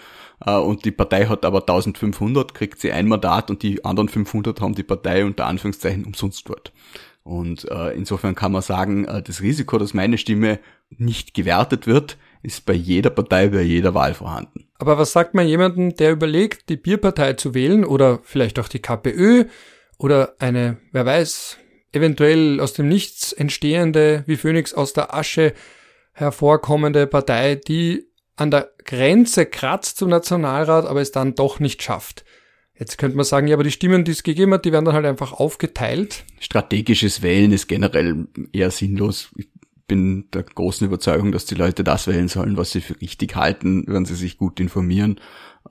[0.45, 4.61] äh, und die Partei hat aber 1500, kriegt sie ein Mandat und die anderen 500
[4.61, 6.71] haben die Partei unter Anführungszeichen umsonst dort.
[7.23, 12.17] Und äh, insofern kann man sagen, äh, das Risiko, dass meine Stimme nicht gewertet wird,
[12.43, 14.67] ist bei jeder Partei, bei jeder Wahl vorhanden.
[14.77, 18.81] Aber was sagt man jemandem, der überlegt, die Bierpartei zu wählen oder vielleicht auch die
[18.81, 19.45] KPÖ
[19.97, 21.57] oder eine, wer weiß,
[21.93, 25.53] eventuell aus dem Nichts entstehende, wie Phönix aus der Asche
[26.11, 32.25] hervorkommende Partei, die an der Grenze kratzt zum Nationalrat, aber es dann doch nicht schafft.
[32.77, 34.95] Jetzt könnte man sagen, ja, aber die Stimmen, die es gegeben hat, die werden dann
[34.95, 36.25] halt einfach aufgeteilt.
[36.39, 39.31] Strategisches Wählen ist generell eher sinnlos.
[39.37, 39.47] Ich
[39.87, 43.83] bin der großen Überzeugung, dass die Leute das wählen sollen, was sie für richtig halten,
[43.87, 45.19] wenn sie sich gut informieren.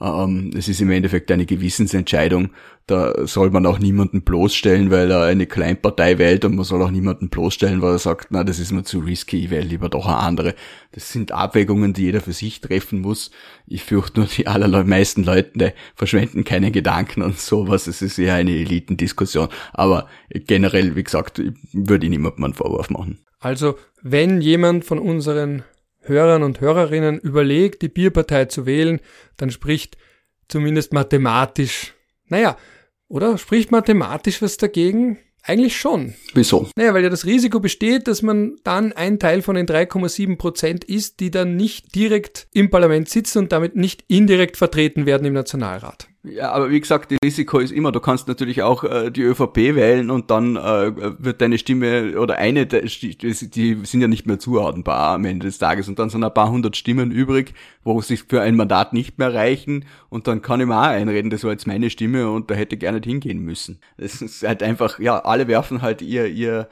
[0.00, 2.50] Ähm, es ist im Endeffekt eine Gewissensentscheidung.
[2.86, 6.90] Da soll man auch niemanden bloßstellen, weil er eine Kleinpartei wählt und man soll auch
[6.90, 10.06] niemanden bloßstellen, weil er sagt, na, das ist mir zu risky, ich wähle lieber doch
[10.06, 10.54] eine andere.
[10.90, 13.30] Das sind Abwägungen, die jeder für sich treffen muss.
[13.66, 17.86] Ich fürchte nur, die allermeisten Leute verschwenden keine Gedanken und sowas.
[17.86, 19.48] Es ist eher eine Elitendiskussion.
[19.72, 21.40] Aber generell, wie gesagt,
[21.72, 23.20] würde ich niemandem einen Vorwurf machen.
[23.38, 25.62] Also, wenn jemand von unseren
[26.02, 29.00] Hörern und Hörerinnen überlegt, die Bierpartei zu wählen,
[29.36, 29.96] dann spricht
[30.48, 31.94] zumindest mathematisch,
[32.26, 32.56] naja,
[33.08, 35.18] oder spricht mathematisch was dagegen?
[35.44, 36.14] Eigentlich schon.
[36.34, 36.68] Wieso?
[36.76, 40.84] Naja, weil ja das Risiko besteht, dass man dann ein Teil von den 3,7 Prozent
[40.84, 45.32] ist, die dann nicht direkt im Parlament sitzen und damit nicht indirekt vertreten werden im
[45.32, 46.08] Nationalrat.
[46.24, 49.56] Ja, aber wie gesagt, die Risiko ist immer, du kannst natürlich auch äh, die ÖVP
[49.56, 54.38] wählen und dann äh, wird deine Stimme oder eine, die, die sind ja nicht mehr
[54.38, 58.22] zuordnenbar am Ende des Tages und dann sind ein paar hundert Stimmen übrig, wo sich
[58.22, 61.50] für ein Mandat nicht mehr reichen und dann kann ich mir auch einreden, das war
[61.50, 63.80] jetzt meine Stimme und da hätte ich gar nicht hingehen müssen.
[63.96, 66.68] Das ist halt einfach, ja, alle werfen halt ihr, ihr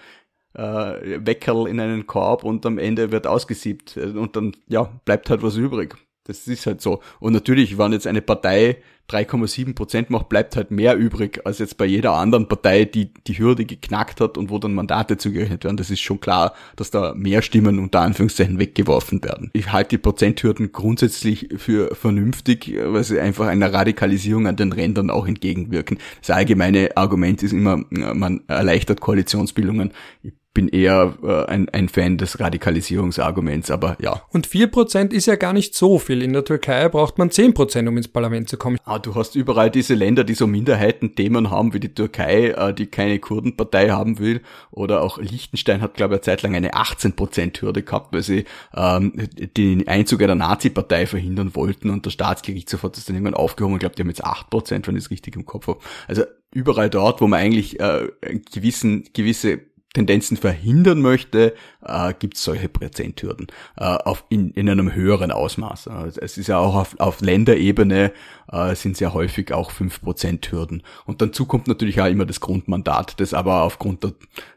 [0.54, 5.42] äh, Weckerl in einen Korb und am Ende wird ausgesiebt und dann, ja, bleibt halt
[5.42, 5.96] was übrig.
[6.24, 7.00] Das ist halt so.
[7.18, 11.76] Und natürlich, wenn jetzt eine Partei 3,7 Prozent macht, bleibt halt mehr übrig als jetzt
[11.78, 15.76] bei jeder anderen Partei, die die Hürde geknackt hat und wo dann Mandate zugerechnet werden.
[15.76, 19.50] Das ist schon klar, dass da mehr Stimmen unter Anführungszeichen weggeworfen werden.
[19.52, 25.10] Ich halte die Prozenthürden grundsätzlich für vernünftig, weil sie einfach einer Radikalisierung an den Rändern
[25.10, 25.98] auch entgegenwirken.
[26.20, 29.92] Das allgemeine Argument ist immer, man erleichtert Koalitionsbildungen.
[30.22, 34.22] Ich bin eher äh, ein, ein Fan des Radikalisierungsarguments, aber ja.
[34.30, 36.22] Und vier Prozent ist ja gar nicht so viel.
[36.22, 38.76] In der Türkei braucht man zehn Prozent, um ins Parlament zu kommen.
[38.84, 42.86] Ah, du hast überall diese Länder, die so Minderheitenthemen haben, wie die Türkei, äh, die
[42.86, 44.42] keine Kurdenpartei haben will.
[44.72, 49.12] Oder auch Liechtenstein hat, glaube ich, eine Zeit lang eine 18%-Hürde gehabt, weil sie ähm,
[49.56, 53.76] den Einzug der Nazi-Partei verhindern wollten und der Staatsgerichtshof hat das dann irgendwann aufgehoben.
[53.76, 55.78] Ich glaube, die haben jetzt 8%, wenn ich es richtig im Kopf habe.
[56.08, 58.08] Also überall dort, wo man eigentlich äh,
[58.52, 59.60] gewissen, gewisse
[59.92, 65.88] Tendenzen verhindern möchte, äh, gibt es solche Prozenthürden äh, auf in, in einem höheren Ausmaß.
[65.88, 68.12] Äh, es ist ja auch auf, auf Länderebene
[68.52, 70.84] äh, sind sehr häufig auch 5% Hürden.
[71.06, 74.12] Und dazu kommt natürlich auch immer das Grundmandat, das aber aufgrund der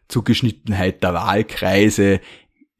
[0.07, 2.19] Zugeschnittenheit der Wahlkreise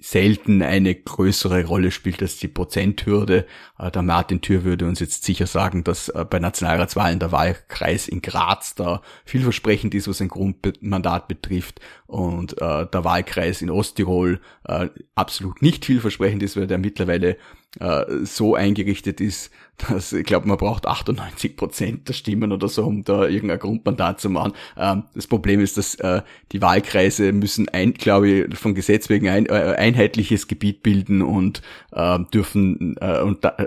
[0.04, 3.46] selten eine größere Rolle spielt als die Prozenthürde.
[3.80, 8.10] Äh, der Martin Thür würde uns jetzt sicher sagen, dass äh, bei Nationalratswahlen der Wahlkreis
[8.10, 14.40] in Graz da vielversprechend ist, was ein Grundmandat betrifft und äh, der Wahlkreis in Osttirol
[15.16, 17.38] absolut nicht vielversprechend ist, weil der mittlerweile
[18.24, 23.04] so eingerichtet ist, dass ich glaube, man braucht 98 Prozent der Stimmen oder so, um
[23.04, 24.54] da irgendein Grundmandat zu machen.
[24.78, 29.30] Ähm, das Problem ist, dass äh, die Wahlkreise müssen ein, glaube ich, von Gesetz wegen
[29.30, 33.58] ein äh, einheitliches Gebiet bilden und äh, dürfen äh, und da,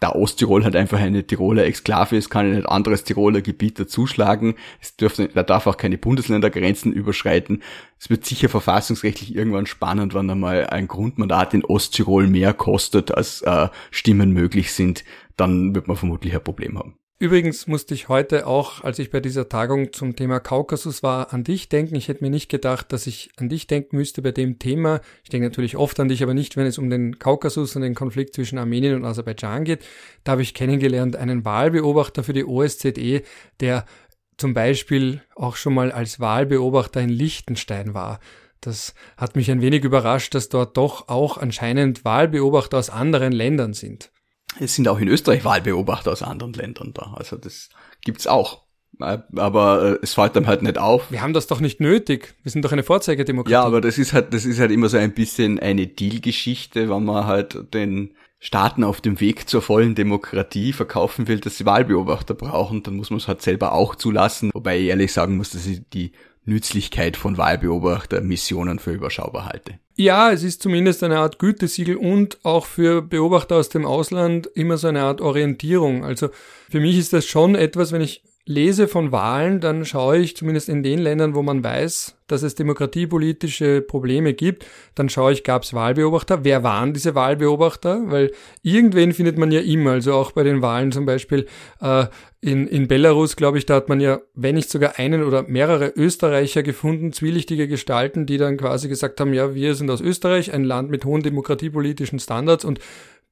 [0.00, 4.54] da Osttirol halt einfach eine Tiroler Exklave ist, kann ein anderes Tiroler Gebiet dazuschlagen.
[4.80, 7.62] Es dürfen, da darf auch keine Bundesländergrenzen überschreiten.
[7.98, 13.42] Es wird sicher verfassungsrechtlich irgendwann spannend, wann einmal ein Grundmandat in Osttirol mehr kostet, als
[13.42, 15.04] äh, Stimmen möglich sind.
[15.36, 16.97] Dann wird man vermutlich ein Problem haben.
[17.20, 21.42] Übrigens musste ich heute auch, als ich bei dieser Tagung zum Thema Kaukasus war, an
[21.42, 21.96] dich denken.
[21.96, 25.00] Ich hätte mir nicht gedacht, dass ich an dich denken müsste bei dem Thema.
[25.24, 27.96] Ich denke natürlich oft an dich, aber nicht, wenn es um den Kaukasus und den
[27.96, 29.84] Konflikt zwischen Armenien und Aserbaidschan geht.
[30.22, 33.22] Da habe ich kennengelernt einen Wahlbeobachter für die OSZE,
[33.58, 33.84] der
[34.36, 38.20] zum Beispiel auch schon mal als Wahlbeobachter in Liechtenstein war.
[38.60, 43.72] Das hat mich ein wenig überrascht, dass dort doch auch anscheinend Wahlbeobachter aus anderen Ländern
[43.72, 44.12] sind.
[44.58, 47.14] Es sind auch in Österreich Wahlbeobachter aus anderen Ländern da.
[47.14, 47.68] Also das
[48.02, 48.62] gibt's auch.
[49.00, 51.10] Aber äh, es fällt einem halt nicht auf.
[51.10, 52.34] Wir haben das doch nicht nötig.
[52.42, 53.52] Wir sind doch eine Vorzeigedemokratie.
[53.52, 57.04] Ja, aber das ist halt, das ist halt immer so ein bisschen eine Deal-Geschichte, wenn
[57.04, 62.34] man halt den Staaten auf dem Weg zur vollen Demokratie verkaufen will, dass sie Wahlbeobachter
[62.34, 64.50] brauchen, dann muss man es halt selber auch zulassen.
[64.54, 66.12] Wobei ich ehrlich sagen muss, dass ich die
[66.48, 69.74] Nützlichkeit von Wahlbeobachtermissionen für überschaubar halte.
[69.94, 74.78] Ja, es ist zumindest eine Art Gütesiegel und auch für Beobachter aus dem Ausland immer
[74.78, 76.04] so eine Art Orientierung.
[76.04, 76.30] Also
[76.70, 80.70] für mich ist das schon etwas, wenn ich lese von Wahlen, dann schaue ich zumindest
[80.70, 85.64] in den Ländern, wo man weiß, dass es demokratiepolitische Probleme gibt, dann schaue ich, gab
[85.64, 86.44] es Wahlbeobachter?
[86.44, 88.04] Wer waren diese Wahlbeobachter?
[88.06, 88.32] Weil
[88.62, 91.46] irgendwen findet man ja immer, also auch bei den Wahlen zum Beispiel
[91.82, 92.06] äh,
[92.40, 95.92] in, in Belarus, glaube ich, da hat man ja, wenn nicht sogar einen oder mehrere
[95.94, 100.64] Österreicher gefunden, zwielichtige Gestalten, die dann quasi gesagt haben, ja, wir sind aus Österreich, ein
[100.64, 102.80] Land mit hohen demokratiepolitischen Standards und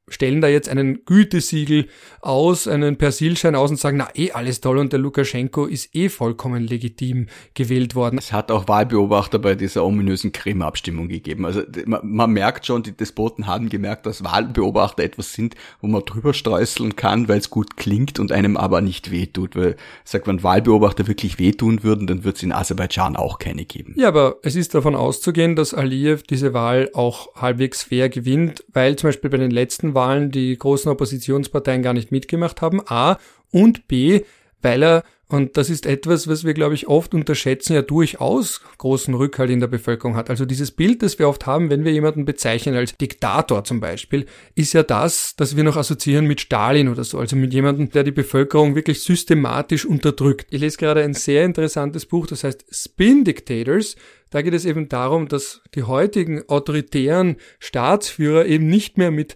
[0.09, 1.89] stellen da jetzt einen Gütesiegel
[2.21, 6.09] aus, einen Persilschein aus und sagen, na eh alles toll und der Lukaschenko ist eh
[6.09, 8.19] vollkommen legitim gewählt worden.
[8.19, 11.45] Es hat auch Wahlbeobachter bei dieser ominösen Krim-Abstimmung gegeben.
[11.45, 16.05] Also man, man, merkt schon, die Despoten haben gemerkt, dass Wahlbeobachter etwas sind, wo man
[16.05, 19.57] drüber streuseln kann, weil es gut klingt und einem aber nicht wehtut.
[19.57, 23.95] Weil sagt, wenn Wahlbeobachter wirklich wehtun würden, dann wird es in Aserbaidschan auch keine geben.
[23.97, 28.95] Ja, aber es ist davon auszugehen, dass Aliyev diese Wahl auch halbwegs fair gewinnt, weil
[28.95, 32.81] zum Beispiel bei den letzten Wahlen die großen Oppositionsparteien gar nicht mitgemacht haben.
[32.87, 33.19] A.
[33.51, 34.21] Und B.
[34.63, 39.13] Weil er und das ist etwas, was wir, glaube ich, oft unterschätzen, ja durchaus großen
[39.13, 40.31] Rückhalt in der Bevölkerung hat.
[40.31, 44.27] Also dieses Bild, das wir oft haben, wenn wir jemanden bezeichnen als Diktator zum Beispiel,
[44.55, 47.19] ist ja das, das wir noch assoziieren mit Stalin oder so.
[47.19, 50.47] Also mit jemandem, der die Bevölkerung wirklich systematisch unterdrückt.
[50.51, 53.97] Ich lese gerade ein sehr interessantes Buch, das heißt Spin Dictators.
[54.31, 59.35] Da geht es eben darum, dass die heutigen autoritären Staatsführer eben nicht mehr mit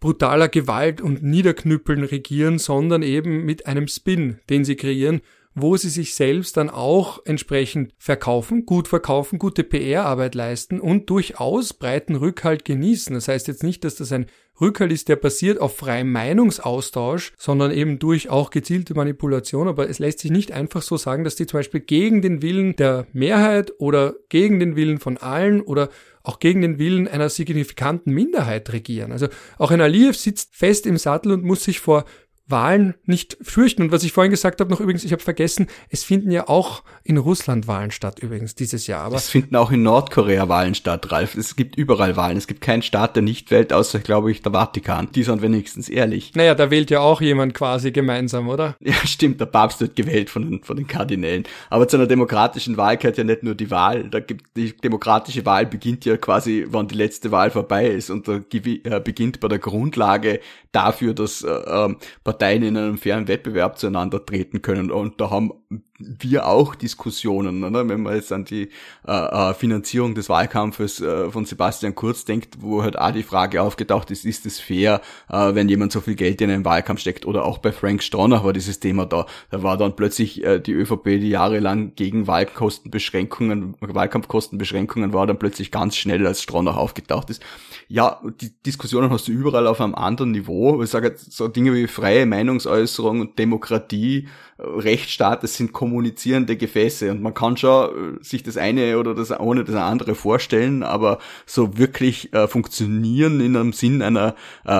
[0.00, 5.20] brutaler Gewalt und Niederknüppeln regieren, sondern eben mit einem Spin, den sie kreieren,
[5.54, 11.74] wo sie sich selbst dann auch entsprechend verkaufen, gut verkaufen, gute PR-Arbeit leisten und durchaus
[11.74, 13.14] breiten Rückhalt genießen.
[13.14, 14.26] Das heißt jetzt nicht, dass das ein
[14.60, 19.68] Rückhalt ist, der basiert auf freiem Meinungsaustausch, sondern eben durch auch gezielte Manipulation.
[19.68, 22.76] Aber es lässt sich nicht einfach so sagen, dass die zum Beispiel gegen den Willen
[22.76, 25.88] der Mehrheit oder gegen den Willen von allen oder
[26.22, 29.12] auch gegen den Willen einer signifikanten Minderheit regieren.
[29.12, 29.28] Also
[29.58, 32.04] auch ein Aliyev sitzt fest im Sattel und muss sich vor
[32.50, 33.82] Wahlen nicht fürchten.
[33.82, 36.82] Und was ich vorhin gesagt habe, noch übrigens, ich habe vergessen, es finden ja auch
[37.04, 39.04] in Russland Wahlen statt übrigens dieses Jahr.
[39.04, 41.34] Aber es finden auch in Nordkorea Wahlen statt, Ralf.
[41.34, 42.36] Es gibt überall Wahlen.
[42.36, 45.08] Es gibt keinen Staat, der nicht wählt, außer, glaube ich, der Vatikan.
[45.14, 46.32] Die sind wenigstens ehrlich.
[46.34, 48.76] Naja, da wählt ja auch jemand quasi gemeinsam, oder?
[48.90, 49.40] Ja, stimmt.
[49.40, 51.44] Der Papst wird gewählt von, den, von den Kardinälen.
[51.68, 54.08] Aber zu einer demokratischen Wahl gehört ja nicht nur die Wahl.
[54.10, 58.10] Da gibt, die demokratische Wahl beginnt ja quasi, wann die letzte Wahl vorbei ist.
[58.10, 60.40] Und da äh, beginnt bei der Grundlage
[60.72, 61.98] dafür, dass äh, ähm,
[62.40, 64.90] Parteien in einem fairen Wettbewerb zueinander treten können.
[64.90, 65.52] Und da haben
[66.00, 67.88] wir auch Diskussionen, oder?
[67.88, 68.70] wenn man jetzt an die
[69.06, 73.62] äh, äh, Finanzierung des Wahlkampfes äh, von Sebastian Kurz denkt, wo halt auch die Frage
[73.62, 77.26] aufgetaucht ist, ist es fair, äh, wenn jemand so viel Geld in einen Wahlkampf steckt
[77.26, 79.26] oder auch bei Frank Stronach war dieses Thema da.
[79.50, 85.70] Da war dann plötzlich äh, die ÖVP, die jahrelang gegen Wahlkostenbeschränkungen, Wahlkampfkostenbeschränkungen war, dann plötzlich
[85.70, 87.42] ganz schnell als Stronach aufgetaucht ist.
[87.88, 90.82] Ja, die Diskussionen hast du überall auf einem anderen Niveau.
[90.82, 94.28] Ich sage jetzt so Dinge wie freie Meinungsäußerung und Demokratie,
[94.62, 99.30] Rechtsstaat, das sind kommunizierende Gefäße und man kann schon äh, sich das eine oder das
[99.38, 104.34] ohne das andere vorstellen, aber so wirklich äh, funktionieren in einem Sinn einer
[104.66, 104.72] äh,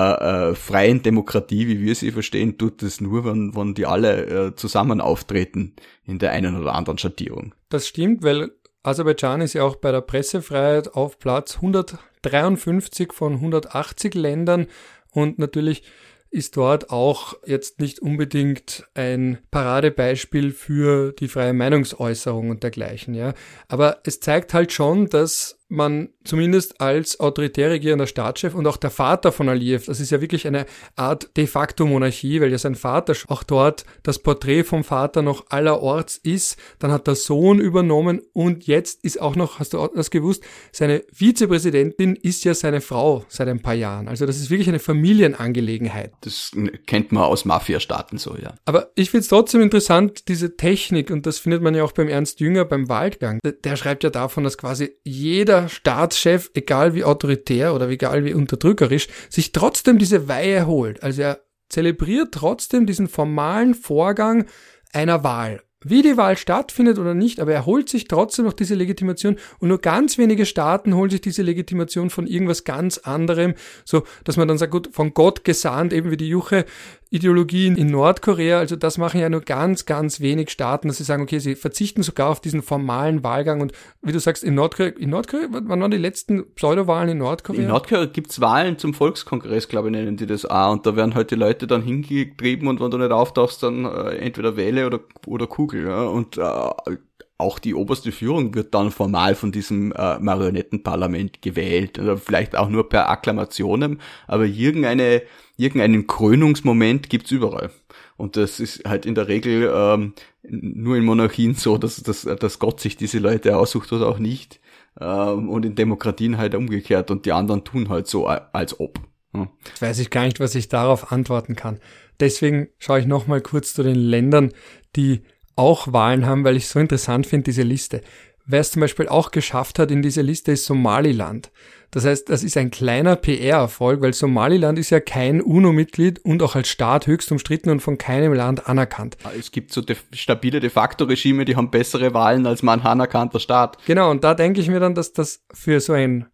[0.51, 4.55] äh, freien Demokratie, wie wir sie verstehen, tut das nur, wenn, wenn die alle äh,
[4.55, 5.73] zusammen auftreten
[6.05, 7.53] in der einen oder anderen Schattierung.
[7.69, 8.51] Das stimmt, weil
[8.83, 14.67] Aserbaidschan ist ja auch bei der Pressefreiheit auf Platz 153 von 180 Ländern
[15.11, 15.83] und natürlich
[16.31, 23.33] ist dort auch jetzt nicht unbedingt ein Paradebeispiel für die freie Meinungsäußerung und dergleichen, ja.
[23.67, 28.89] Aber es zeigt halt schon, dass man zumindest als autoritär regierender Staatschef und auch der
[28.89, 32.75] Vater von Aliyev, das ist ja wirklich eine Art de facto Monarchie, weil ja sein
[32.75, 38.21] Vater auch dort das Porträt vom Vater noch allerorts ist, dann hat der Sohn übernommen
[38.33, 43.25] und jetzt ist auch noch, hast du das gewusst, seine Vizepräsidentin ist ja seine Frau
[43.29, 44.07] seit ein paar Jahren.
[44.07, 46.11] Also das ist wirklich eine Familienangelegenheit.
[46.21, 46.51] Das
[46.85, 48.55] kennt man aus Mafiastaaten so, ja.
[48.65, 52.09] Aber ich finde es trotzdem interessant, diese Technik, und das findet man ja auch beim
[52.09, 53.39] Ernst Jünger beim Waldgang.
[53.63, 59.07] Der schreibt ja davon, dass quasi jeder Staatschef, egal wie autoritär oder egal wie unterdrückerisch,
[59.29, 61.03] sich trotzdem diese Weihe holt.
[61.03, 64.45] Also er zelebriert trotzdem diesen formalen Vorgang
[64.93, 65.61] einer Wahl.
[65.83, 69.69] Wie die Wahl stattfindet oder nicht, aber er holt sich trotzdem noch diese Legitimation und
[69.69, 74.47] nur ganz wenige Staaten holen sich diese Legitimation von irgendwas ganz anderem, so dass man
[74.47, 76.65] dann sagt, gut, von Gott gesandt, eben wie die Juche
[77.13, 78.59] Ideologien in Nordkorea.
[78.59, 82.03] Also das machen ja nur ganz, ganz wenig Staaten, dass sie sagen, okay, sie verzichten
[82.03, 83.59] sogar auf diesen formalen Wahlgang.
[83.59, 87.61] Und wie du sagst, in Nordkorea, in Nordkorea, wann waren die letzten Pseudowahlen in Nordkorea?
[87.61, 90.71] In Nordkorea gibt's Wahlen zum Volkskongress, glaube ich, nennen die das auch.
[90.71, 94.15] Und da werden halt die Leute dann hingetrieben und wenn du nicht auftauchst, dann äh,
[94.15, 95.87] entweder Wähle oder, oder Kugel.
[95.87, 96.03] Ja.
[96.03, 96.97] Und äh,
[97.41, 101.99] auch die oberste Führung wird dann formal von diesem äh, Marionettenparlament gewählt.
[101.99, 105.23] Oder vielleicht auch nur per Akklamationen, aber irgendeine
[105.57, 107.69] irgendeinen Krönungsmoment gibt's überall.
[108.17, 112.59] Und das ist halt in der Regel ähm, nur in Monarchien so, dass, dass, dass
[112.59, 114.59] Gott sich diese Leute aussucht oder auch nicht.
[114.99, 118.99] Ähm, und in Demokratien halt umgekehrt und die anderen tun halt so, als ob.
[119.33, 119.49] Hm.
[119.79, 121.79] Weiß ich gar nicht, was ich darauf antworten kann.
[122.19, 124.51] Deswegen schaue ich nochmal kurz zu den Ländern,
[124.95, 125.21] die
[125.61, 128.01] auch Wahlen haben, weil ich so interessant finde, diese Liste.
[128.47, 131.51] Wer es zum Beispiel auch geschafft hat in diese Liste ist Somaliland.
[131.91, 136.55] Das heißt, das ist ein kleiner PR-Erfolg, weil Somaliland ist ja kein UNO-Mitglied und auch
[136.55, 139.17] als Staat höchst umstritten und von keinem Land anerkannt.
[139.37, 143.39] Es gibt so de stabile de facto Regime, die haben bessere Wahlen als man anerkannter
[143.39, 143.77] Staat.
[143.85, 146.25] Genau, und da denke ich mir dann, dass das für so ein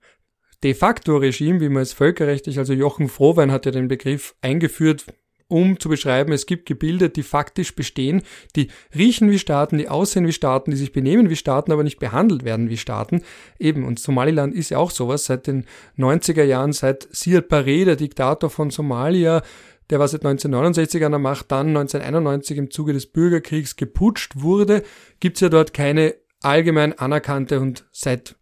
[0.64, 5.06] de facto Regime, wie man es völkerrechtlich, also Jochen Frohwein hat ja den Begriff eingeführt,
[5.48, 8.22] um zu beschreiben, es gibt Gebilde, die faktisch bestehen,
[8.56, 12.00] die riechen wie Staaten, die aussehen wie Staaten, die sich benehmen wie Staaten, aber nicht
[12.00, 13.22] behandelt werden wie Staaten.
[13.60, 15.26] Eben, und Somaliland ist ja auch sowas.
[15.26, 15.66] Seit den
[15.98, 19.42] 90er Jahren, seit Siad Barre, der Diktator von Somalia,
[19.90, 24.84] der war seit 1969 an der Macht, dann 1991 im Zuge des Bürgerkriegs geputscht wurde,
[25.20, 28.36] gibt's ja dort keine allgemein anerkannte und seit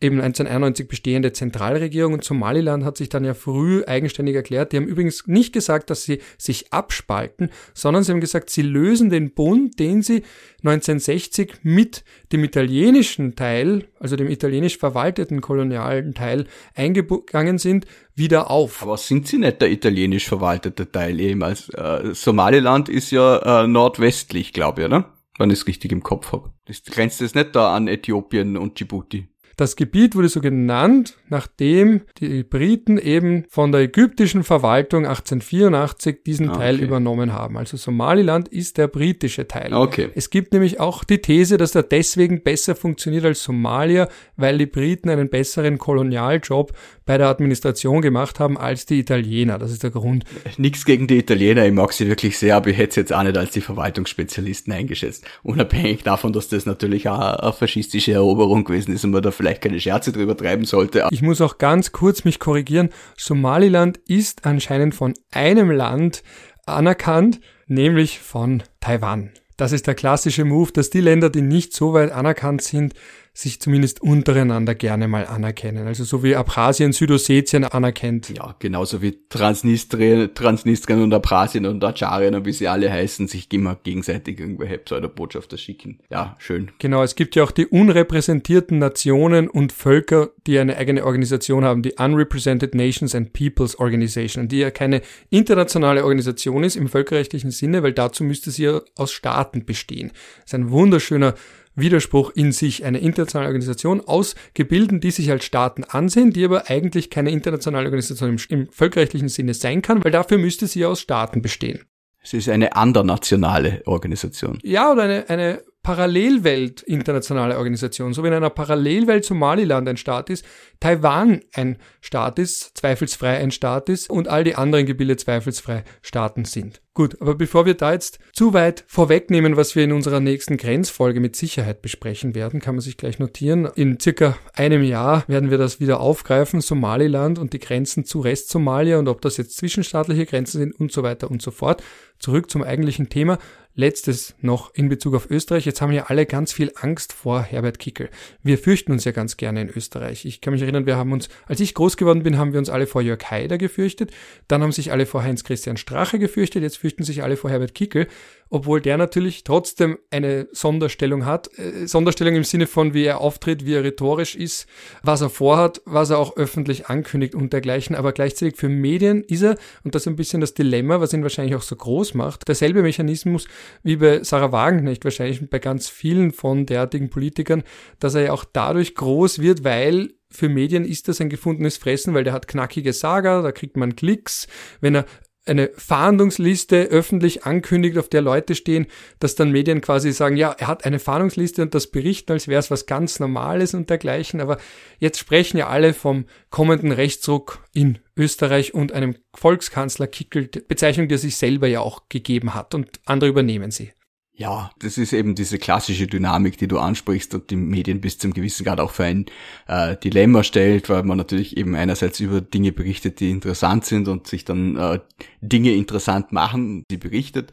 [0.00, 4.72] eben 1991 bestehende Zentralregierung und Somaliland hat sich dann ja früh eigenständig erklärt.
[4.72, 9.08] Die haben übrigens nicht gesagt, dass sie sich abspalten, sondern sie haben gesagt, sie lösen
[9.08, 10.22] den Bund, den sie
[10.58, 18.82] 1960 mit dem italienischen Teil, also dem italienisch verwalteten kolonialen Teil eingegangen sind, wieder auf.
[18.82, 21.42] Aber sind sie nicht der italienisch verwaltete Teil eben?
[21.42, 25.12] Als, äh, Somaliland ist ja äh, nordwestlich, glaube ich, oder?
[25.38, 26.52] Wenn ich es richtig im Kopf habe.
[26.64, 29.28] Das grenzt es nicht da an Äthiopien und Djibouti.
[29.56, 36.50] Das Gebiet wurde so genannt, nachdem die Briten eben von der ägyptischen Verwaltung 1884 diesen
[36.50, 36.58] okay.
[36.58, 37.56] Teil übernommen haben.
[37.56, 39.72] Also Somaliland ist der britische Teil.
[39.72, 40.10] Okay.
[40.14, 44.66] Es gibt nämlich auch die These, dass er deswegen besser funktioniert als Somalia, weil die
[44.66, 46.74] Briten einen besseren Kolonialjob
[47.06, 49.58] bei der Administration gemacht haben als die Italiener.
[49.58, 50.24] Das ist der Grund.
[50.58, 53.22] Nichts gegen die Italiener, ich mag sie wirklich sehr, aber ich hätte sie jetzt auch
[53.22, 55.24] nicht als die Verwaltungsspezialisten eingeschätzt.
[55.42, 59.45] Unabhängig davon, dass das natürlich auch eine faschistische Eroberung gewesen ist und man da vielleicht
[59.54, 61.06] keine Scherze drüber treiben sollte.
[61.10, 62.90] Ich muss auch ganz kurz mich korrigieren.
[63.16, 66.22] Somaliland ist anscheinend von einem Land
[66.66, 69.30] anerkannt, nämlich von Taiwan.
[69.56, 72.94] Das ist der klassische Move, dass die Länder, die nicht so weit anerkannt sind,
[73.36, 75.86] sich zumindest untereinander gerne mal anerkennen.
[75.86, 78.30] Also so wie Abchasien Südossetien anerkennt.
[78.30, 83.52] Ja, genauso wie Transnistrien, Transnistrien und Abchasien und Acharien und wie sie alle heißen, sich
[83.52, 85.98] immer gegenseitig irgendwelche Pseudobotschafter schicken.
[86.10, 86.70] Ja, schön.
[86.78, 91.82] Genau, es gibt ja auch die unrepräsentierten Nationen und Völker, die eine eigene Organisation haben,
[91.82, 97.82] die Unrepresented Nations and Peoples Organization, die ja keine internationale Organisation ist im völkerrechtlichen Sinne,
[97.82, 100.12] weil dazu müsste sie ja aus Staaten bestehen.
[100.36, 101.34] Das ist ein wunderschöner
[101.76, 102.84] Widerspruch in sich.
[102.84, 107.86] Eine internationale Organisation aus Gebilden, die sich als Staaten ansehen, die aber eigentlich keine internationale
[107.86, 111.84] Organisation im, im völkerrechtlichen Sinne sein kann, weil dafür müsste sie aus Staaten bestehen.
[112.22, 114.58] Es ist eine andernationale Organisation.
[114.64, 118.12] Ja, oder eine, eine Parallelwelt internationale Organisation.
[118.12, 120.44] So wie in einer Parallelwelt Somaliland ein Staat ist,
[120.80, 126.44] Taiwan ein Staat ist, zweifelsfrei ein Staat ist und all die anderen Gebilde zweifelsfrei Staaten
[126.44, 126.80] sind.
[126.92, 131.20] Gut, aber bevor wir da jetzt zu weit vorwegnehmen, was wir in unserer nächsten Grenzfolge
[131.20, 133.68] mit Sicherheit besprechen werden, kann man sich gleich notieren.
[133.76, 138.98] In circa einem Jahr werden wir das wieder aufgreifen, Somaliland und die Grenzen zu Rest-Somalia
[138.98, 141.82] und ob das jetzt zwischenstaatliche Grenzen sind und so weiter und so fort.
[142.18, 143.38] Zurück zum eigentlichen Thema.
[143.78, 145.66] Letztes noch in Bezug auf Österreich.
[145.66, 148.08] Jetzt haben ja alle ganz viel Angst vor Herbert Kickel.
[148.42, 150.24] Wir fürchten uns ja ganz gerne in Österreich.
[150.24, 152.70] Ich kann mich erinnern, wir haben uns, als ich groß geworden bin, haben wir uns
[152.70, 154.12] alle vor Jörg Haider gefürchtet.
[154.48, 156.62] Dann haben sich alle vor Heinz-Christian Strache gefürchtet.
[156.62, 158.08] Jetzt fürchten sich alle vor Herbert Kickel
[158.50, 161.50] obwohl der natürlich trotzdem eine Sonderstellung hat.
[161.58, 164.66] Äh, Sonderstellung im Sinne von, wie er auftritt, wie er rhetorisch ist,
[165.02, 167.96] was er vorhat, was er auch öffentlich ankündigt und dergleichen.
[167.96, 171.22] Aber gleichzeitig für Medien ist er, und das ist ein bisschen das Dilemma, was ihn
[171.22, 173.48] wahrscheinlich auch so groß macht, derselbe Mechanismus
[173.82, 177.62] wie bei Sarah Wagenknecht, wahrscheinlich bei ganz vielen von derartigen Politikern,
[177.98, 182.14] dass er ja auch dadurch groß wird, weil für Medien ist das ein gefundenes Fressen,
[182.14, 184.48] weil der hat knackige Saga, da kriegt man Klicks.
[184.80, 185.06] Wenn er
[185.46, 188.86] eine Fahndungsliste öffentlich ankündigt, auf der Leute stehen,
[189.18, 192.58] dass dann Medien quasi sagen, ja, er hat eine Fahndungsliste und das berichten, als wäre
[192.58, 194.40] es was ganz Normales und dergleichen.
[194.40, 194.58] Aber
[194.98, 201.14] jetzt sprechen ja alle vom kommenden Rechtsruck in Österreich und einem Volkskanzler Kickel, Bezeichnung, die
[201.14, 203.92] er sich selber ja auch gegeben hat und andere übernehmen sie.
[204.38, 208.34] Ja, das ist eben diese klassische Dynamik, die du ansprichst und die Medien bis zum
[208.34, 209.24] gewissen Grad auch für ein
[209.66, 214.26] äh, Dilemma stellt, weil man natürlich eben einerseits über Dinge berichtet, die interessant sind und
[214.26, 215.00] sich dann äh,
[215.40, 217.52] Dinge interessant machen, die berichtet.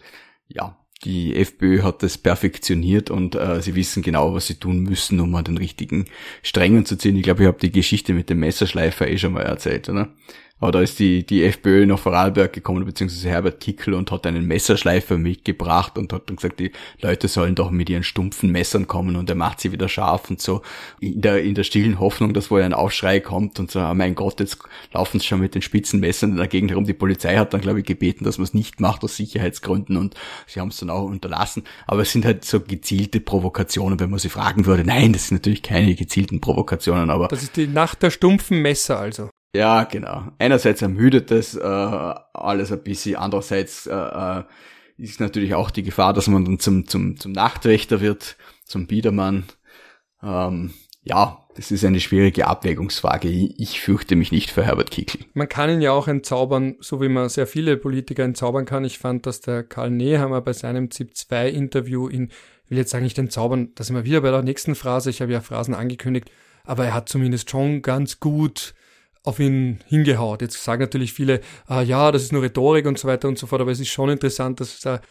[0.50, 5.22] Ja, die FPÖ hat das perfektioniert und äh, sie wissen genau, was sie tun müssen,
[5.22, 6.06] um an den richtigen
[6.42, 7.16] Strängen zu ziehen.
[7.16, 10.14] Ich glaube, ich habe die Geschichte mit dem Messerschleifer eh schon mal erzählt, oder?
[10.64, 14.48] Aber da ist die, die FPÖ nach Vorarlberg gekommen, beziehungsweise Herbert Kickel und hat einen
[14.48, 19.18] Messerschleifer mitgebracht und hat dann gesagt, die Leute sollen doch mit ihren stumpfen Messern kommen
[19.18, 20.62] und er macht sie wieder scharf und so.
[21.02, 24.16] In der, in der stillen Hoffnung, dass wohl ein Aufschrei kommt und so, oh mein
[24.16, 24.58] Gott, jetzt
[24.94, 26.86] laufen sie schon mit den spitzen Messern Gegend herum.
[26.86, 30.16] Die Polizei hat dann, glaube ich, gebeten, dass man es nicht macht aus Sicherheitsgründen und
[30.48, 31.64] sie haben es dann auch unterlassen.
[31.88, 34.86] Aber es sind halt so gezielte Provokationen, wenn man sie fragen würde.
[34.86, 37.28] Nein, das sind natürlich keine gezielten Provokationen, aber.
[37.28, 39.30] Das ist die Nacht der stumpfen Messer also.
[39.56, 40.32] Ja, genau.
[40.40, 44.44] Einerseits ermüdet das äh, alles ein bisschen, andererseits äh, äh,
[44.98, 48.36] ist natürlich auch die Gefahr, dass man dann zum, zum, zum Nachtwächter wird,
[48.66, 49.44] zum Biedermann.
[50.24, 50.74] Ähm,
[51.04, 53.28] ja, das ist eine schwierige Abwägungsfrage.
[53.30, 55.20] Ich fürchte mich nicht für Herbert Kickl.
[55.34, 58.86] Man kann ihn ja auch entzaubern, so wie man sehr viele Politiker entzaubern kann.
[58.86, 62.32] Ich fand, dass der Karl Nehammer bei seinem ZIP-2-Interview ihn,
[62.70, 65.32] will jetzt sagen nicht entzaubern, da sind wir wieder bei der nächsten Phrase, ich habe
[65.32, 66.32] ja Phrasen angekündigt,
[66.64, 68.74] aber er hat zumindest schon ganz gut
[69.24, 70.42] auf ihn hingehaut.
[70.42, 73.48] Jetzt sagen natürlich viele, ah, ja, das ist nur Rhetorik und so weiter und so
[73.48, 75.02] fort, aber es ist schon interessant, dass da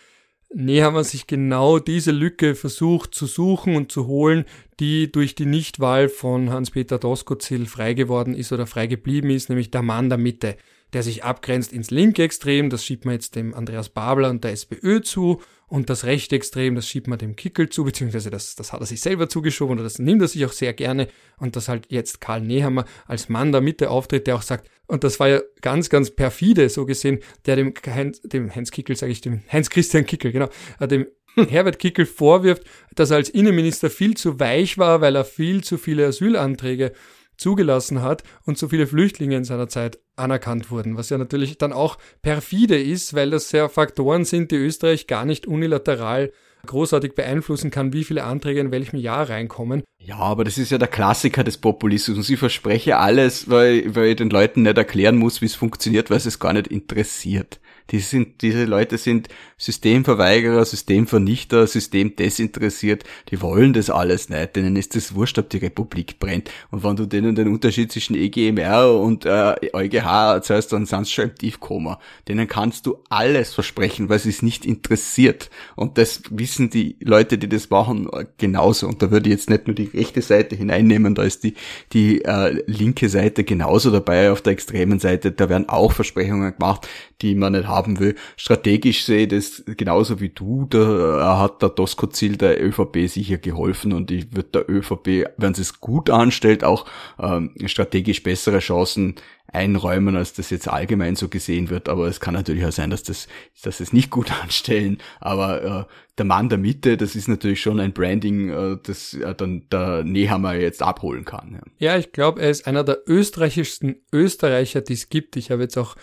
[0.54, 4.44] Nehammer sich genau diese Lücke versucht zu suchen und zu holen,
[4.80, 9.70] die durch die Nichtwahl von Hans-Peter Doskozil frei geworden ist oder frei geblieben ist, nämlich
[9.70, 10.56] der Mann der Mitte,
[10.92, 14.52] der sich abgrenzt ins linke Extrem, das schiebt man jetzt dem Andreas Babler und der
[14.52, 18.74] SPÖ zu und das rechte Extrem, das schiebt man dem Kickel zu, beziehungsweise das, das
[18.74, 21.08] hat er sich selber zugeschoben oder das nimmt er sich auch sehr gerne.
[21.38, 25.02] Und das halt jetzt Karl Nehammer als Mann der Mitte auftritt, der auch sagt, und
[25.02, 29.12] das war ja ganz, ganz perfide, so gesehen, der dem, Heinz, dem Heinz Kickel, sage
[29.12, 31.06] ich, dem Heinz Christian Kickel, genau, äh, dem
[31.48, 32.64] Herbert Kickel vorwirft,
[32.94, 36.92] dass er als Innenminister viel zu weich war, weil er viel zu viele Asylanträge
[37.36, 41.72] zugelassen hat und so viele Flüchtlinge in seiner Zeit anerkannt wurden, was ja natürlich dann
[41.72, 46.32] auch perfide ist, weil das ja Faktoren sind, die Österreich gar nicht unilateral
[46.66, 49.82] großartig beeinflussen kann, wie viele Anträge in welchem Jahr reinkommen.
[49.98, 54.16] Ja, aber das ist ja der Klassiker des Populismus ich verspreche alles, weil, weil ich
[54.16, 57.60] den Leuten nicht erklären muss, wie es funktioniert, weil es es gar nicht interessiert.
[57.92, 59.28] Die sind, diese Leute sind
[59.58, 63.04] Systemverweigerer, Systemvernichter, Systemdesinteressiert.
[63.30, 64.56] Die wollen das alles nicht.
[64.56, 66.50] Denen ist das wurscht, ob die Republik brennt.
[66.70, 71.12] Und wenn du denen den Unterschied zwischen EGMR und äh, EuGH erzählst, dann sind sie
[71.12, 72.00] schon im Tiefkoma.
[72.26, 75.50] Denen kannst du alles versprechen, weil sie es nicht interessiert.
[75.76, 78.88] Und das wissen die Leute, die das machen, genauso.
[78.88, 81.54] Und da würde ich jetzt nicht nur die rechte Seite hineinnehmen, da ist die,
[81.92, 85.30] die äh, linke Seite genauso dabei auf der extremen Seite.
[85.30, 86.88] Da werden auch Versprechungen gemacht,
[87.22, 88.16] die man nicht haben will.
[88.36, 93.92] Strategisch sehe ich das genauso wie du, da hat der Doskozil der ÖVP sicher geholfen
[93.92, 96.86] und ich würde der ÖVP, wenn sie es gut anstellt, auch
[97.18, 99.14] ähm, strategisch bessere Chancen
[99.52, 101.88] einräumen, als das jetzt allgemein so gesehen wird.
[101.88, 103.28] Aber es kann natürlich auch sein, dass das,
[103.62, 104.98] dass es nicht gut anstellen.
[105.20, 109.34] Aber äh, der Mann der Mitte, das ist natürlich schon ein Branding, äh, das äh,
[109.34, 111.60] dann der Nehammer jetzt abholen kann.
[111.78, 115.36] Ja, ja ich glaube, er ist einer der österreichischsten Österreicher, die es gibt.
[115.36, 115.96] Ich habe jetzt auch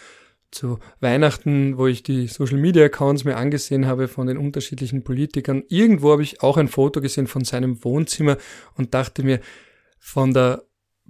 [0.52, 5.64] zu Weihnachten, wo ich die Social Media Accounts mir angesehen habe von den unterschiedlichen Politikern.
[5.70, 8.38] Irgendwo habe ich auch ein Foto gesehen von seinem Wohnzimmer
[8.76, 9.40] und dachte mir,
[10.00, 10.64] von der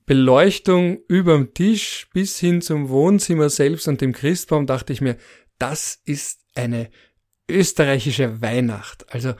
[0.05, 5.17] Beleuchtung überm Tisch bis hin zum Wohnzimmer selbst und dem Christbaum dachte ich mir,
[5.59, 6.89] das ist eine
[7.49, 9.13] österreichische Weihnacht.
[9.13, 9.33] Also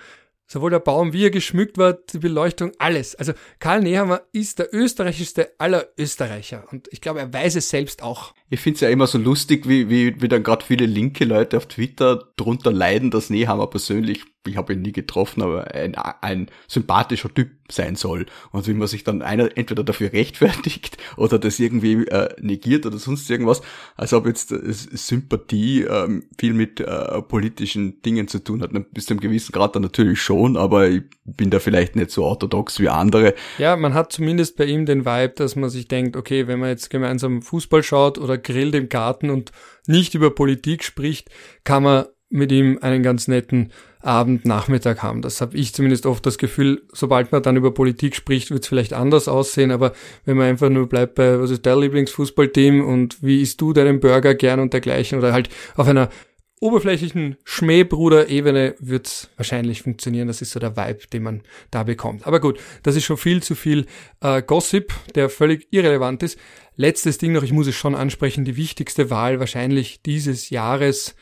[0.51, 3.15] sowohl der Baum, wie er geschmückt war, die Beleuchtung, alles.
[3.15, 8.01] Also Karl Nehammer ist der österreichischste aller Österreicher und ich glaube, er weiß es selbst
[8.01, 8.33] auch.
[8.49, 11.57] Ich finde es ja immer so lustig, wie, wie, wie dann gerade viele linke Leute
[11.57, 16.47] auf Twitter drunter leiden, dass Nehammer persönlich ich habe ihn nie getroffen, aber ein, ein
[16.67, 18.25] sympathischer Typ sein soll.
[18.51, 22.97] Und wie man sich dann einer entweder dafür rechtfertigt oder das irgendwie äh, negiert oder
[22.97, 23.61] sonst irgendwas,
[23.95, 28.71] als ob jetzt äh, Sympathie ähm, viel mit äh, politischen Dingen zu tun hat.
[28.93, 32.23] Bis zu einem gewissen Grad dann natürlich schon, aber ich bin da vielleicht nicht so
[32.23, 33.35] orthodox wie andere.
[33.57, 36.69] Ja, man hat zumindest bei ihm den Vibe, dass man sich denkt, okay, wenn man
[36.69, 39.51] jetzt gemeinsam Fußball schaut oder grillt im Garten und
[39.85, 41.29] nicht über Politik spricht,
[41.63, 43.71] kann man mit ihm einen ganz netten
[44.01, 45.21] Abend, Nachmittag haben.
[45.21, 48.69] Das habe ich zumindest oft das Gefühl, sobald man dann über Politik spricht, wird es
[48.69, 49.93] vielleicht anders aussehen, aber
[50.25, 53.99] wenn man einfach nur bleibt bei, was ist dein Lieblingsfußballteam und wie isst du deinen
[53.99, 56.09] Burger gern und dergleichen oder halt auf einer
[56.61, 60.27] oberflächlichen Schmähbruder-Ebene wird es wahrscheinlich funktionieren.
[60.27, 61.41] Das ist so der Vibe, den man
[61.71, 62.27] da bekommt.
[62.27, 63.85] Aber gut, das ist schon viel zu viel
[64.21, 66.37] äh, Gossip, der völlig irrelevant ist.
[66.75, 71.15] Letztes Ding noch, ich muss es schon ansprechen, die wichtigste Wahl wahrscheinlich dieses Jahres.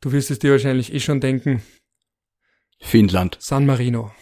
[0.00, 1.62] Du wirst es dir wahrscheinlich eh schon denken,
[2.84, 3.36] Finnland.
[3.40, 4.12] San Marino.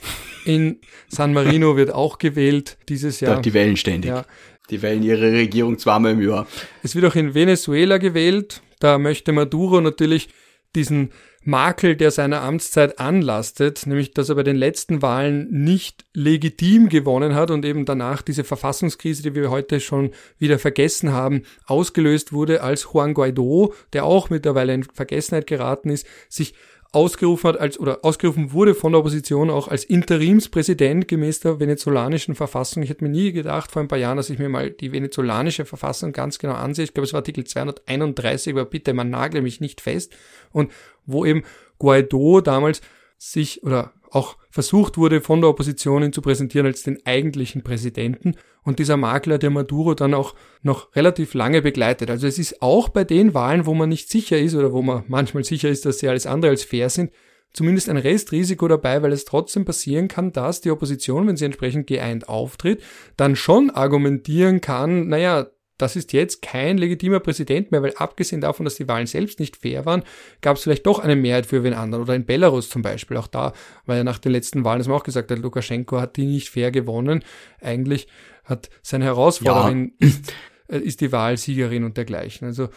[0.44, 3.40] In San Marino wird auch gewählt dieses Jahr.
[3.40, 4.10] die wählen ständig.
[4.10, 4.24] Ja.
[4.70, 6.46] Die wählen ihre Regierung zweimal im Jahr.
[6.82, 8.62] Es wird auch in Venezuela gewählt.
[8.80, 10.28] Da möchte Maduro natürlich
[10.74, 11.10] diesen
[11.44, 17.34] Makel, der seiner Amtszeit anlastet, nämlich dass er bei den letzten Wahlen nicht legitim gewonnen
[17.34, 22.62] hat und eben danach diese Verfassungskrise, die wir heute schon wieder vergessen haben, ausgelöst wurde,
[22.62, 26.54] als Juan Guaido, der auch mittlerweile in Vergessenheit geraten ist, sich
[26.92, 32.34] ausgerufen hat als oder ausgerufen wurde von der Opposition auch als Interimspräsident gemäß der venezolanischen
[32.34, 32.82] Verfassung.
[32.82, 35.64] Ich hätte mir nie gedacht vor ein paar Jahren, dass ich mir mal die venezolanische
[35.64, 36.84] Verfassung ganz genau ansehe.
[36.84, 40.14] Ich glaube, es war Artikel 231, aber bitte, man nagle mich nicht fest.
[40.50, 40.70] Und
[41.06, 41.44] wo eben
[41.78, 42.82] Guaido damals
[43.16, 48.34] sich oder auch versucht wurde, von der Opposition ihn zu präsentieren als den eigentlichen Präsidenten
[48.62, 52.10] und dieser Makler, der Maduro dann auch noch relativ lange begleitet.
[52.10, 55.04] Also es ist auch bei den Wahlen, wo man nicht sicher ist oder wo man
[55.08, 57.10] manchmal sicher ist, dass sie alles andere als fair sind,
[57.54, 61.86] zumindest ein Restrisiko dabei, weil es trotzdem passieren kann, dass die Opposition, wenn sie entsprechend
[61.86, 62.82] geeint auftritt,
[63.16, 65.46] dann schon argumentieren kann, naja,
[65.82, 69.56] das ist jetzt kein legitimer Präsident mehr, weil abgesehen davon, dass die Wahlen selbst nicht
[69.56, 70.04] fair waren,
[70.40, 72.04] gab es vielleicht doch eine Mehrheit für wen anderen.
[72.04, 73.16] Oder in Belarus zum Beispiel.
[73.16, 73.52] Auch da
[73.84, 76.50] war ja nach den letzten Wahlen, das man auch gesagt hat, Lukaschenko hat die nicht
[76.50, 77.24] fair gewonnen.
[77.60, 78.06] Eigentlich
[78.44, 80.06] hat seine Herausforderin ja.
[80.06, 80.32] ist,
[80.68, 82.46] äh, ist die Wahlsiegerin und dergleichen.
[82.46, 82.68] Also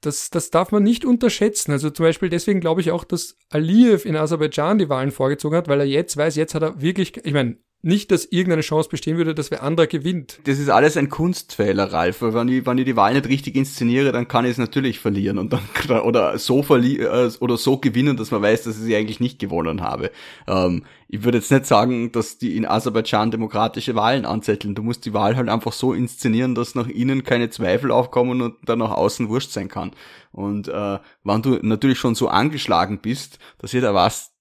[0.00, 1.70] das, das darf man nicht unterschätzen.
[1.70, 5.68] Also zum Beispiel deswegen glaube ich auch, dass Aliyev in Aserbaidschan die Wahlen vorgezogen hat,
[5.68, 9.16] weil er jetzt weiß, jetzt hat er wirklich, ich meine, nicht, dass irgendeine Chance bestehen
[9.18, 10.40] würde, dass wer anderer gewinnt.
[10.44, 12.22] Das ist alles ein Kunstfehler, Ralf.
[12.22, 15.38] Wenn ich, wenn ich die Wahl nicht richtig inszeniere, dann kann ich es natürlich verlieren
[15.38, 15.62] und dann
[16.02, 19.38] oder so verli äh, oder so gewinnen, dass man weiß, dass ich sie eigentlich nicht
[19.38, 20.10] gewonnen habe.
[20.48, 24.74] Ähm, ich würde jetzt nicht sagen, dass die in Aserbaidschan demokratische Wahlen anzetteln.
[24.74, 28.56] Du musst die Wahl halt einfach so inszenieren, dass nach innen keine Zweifel aufkommen und
[28.64, 29.92] dann nach außen wurscht sein kann.
[30.32, 34.32] Und äh, wenn du natürlich schon so angeschlagen bist, dass jeder weiß,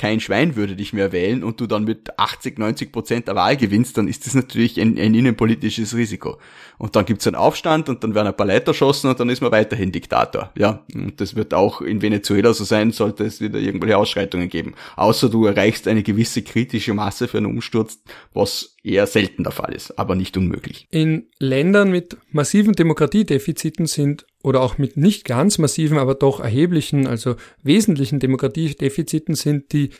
[0.00, 3.58] kein Schwein würde dich mehr wählen und du dann mit 80, 90 Prozent der Wahl
[3.58, 6.38] gewinnst, dann ist das natürlich ein, ein innenpolitisches Risiko.
[6.78, 9.42] Und dann gibt's einen Aufstand und dann werden ein paar Leute erschossen und dann ist
[9.42, 10.52] man weiterhin Diktator.
[10.56, 14.72] Ja, und das wird auch in Venezuela so sein, sollte es wieder irgendwelche Ausschreitungen geben.
[14.96, 17.98] Außer du erreichst eine gewisse kritische Masse für einen Umsturz,
[18.32, 20.86] was eher selten der Fall ist, aber nicht unmöglich.
[20.90, 27.06] In Ländern mit massiven Demokratiedefiziten sind oder auch mit nicht ganz massiven, aber doch erheblichen,
[27.06, 29.90] also wesentlichen Demokratiedefiziten sind die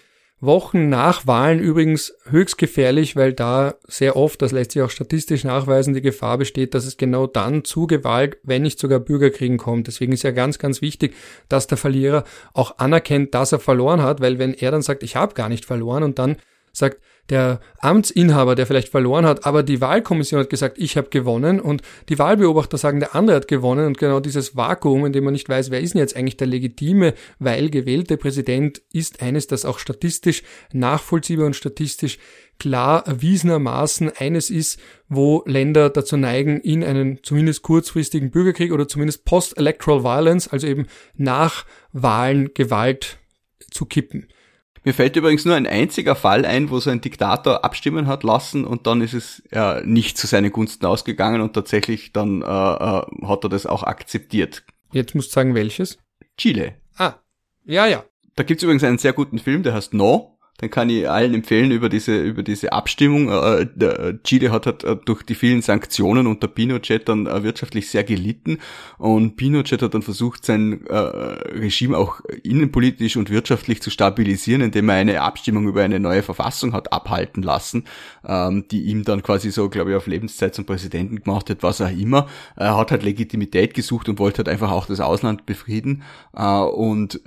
[0.42, 5.44] Wochen nach Wahlen übrigens höchst gefährlich, weil da sehr oft, das lässt sich auch statistisch
[5.44, 9.86] nachweisen, die Gefahr besteht, dass es genau dann zu Gewalt, wenn nicht sogar Bürgerkriegen kommt.
[9.86, 11.14] Deswegen ist ja ganz, ganz wichtig,
[11.50, 12.24] dass der Verlierer
[12.54, 15.66] auch anerkennt, dass er verloren hat, weil wenn er dann sagt, ich habe gar nicht
[15.66, 16.36] verloren und dann
[16.72, 21.60] sagt, der Amtsinhaber, der vielleicht verloren hat, aber die Wahlkommission hat gesagt, ich habe gewonnen
[21.60, 25.32] und die Wahlbeobachter sagen, der andere hat gewonnen und genau dieses Vakuum, in dem man
[25.32, 29.64] nicht weiß, wer ist denn jetzt eigentlich der legitime, weil gewählte Präsident, ist eines, das
[29.64, 32.18] auch statistisch nachvollziehbar und statistisch
[32.58, 34.78] klar erwiesenermaßen eines ist,
[35.08, 40.86] wo Länder dazu neigen, in einen zumindest kurzfristigen Bürgerkrieg oder zumindest Post-Electoral Violence, also eben
[41.16, 43.18] nach Wahlen Gewalt
[43.70, 44.28] zu kippen.
[44.82, 48.64] Mir fällt übrigens nur ein einziger Fall ein, wo so ein Diktator abstimmen hat lassen
[48.64, 52.46] und dann ist es äh, nicht zu seinen Gunsten ausgegangen und tatsächlich dann äh, äh,
[52.46, 54.64] hat er das auch akzeptiert.
[54.92, 55.98] Jetzt musst du sagen, welches?
[56.38, 56.76] Chile.
[56.96, 57.14] Ah,
[57.64, 58.04] ja, ja.
[58.36, 61.70] Da gibt's übrigens einen sehr guten Film, der heißt No dann kann ich allen empfehlen
[61.70, 63.30] über diese über diese Abstimmung.
[63.30, 68.04] Äh, der Chile hat, äh, durch die vielen Sanktionen unter Pinochet dann äh, wirtschaftlich sehr
[68.04, 68.58] gelitten
[68.98, 74.90] und Pinochet hat dann versucht, sein äh, Regime auch innenpolitisch und wirtschaftlich zu stabilisieren, indem
[74.90, 77.84] er eine Abstimmung über eine neue Verfassung hat abhalten lassen,
[78.26, 81.80] ähm, die ihm dann quasi so, glaube ich, auf Lebenszeit zum Präsidenten gemacht hat, was
[81.80, 82.28] auch immer.
[82.56, 86.02] Er hat halt Legitimität gesucht und wollte halt einfach auch das Ausland befrieden
[86.36, 87.18] äh, und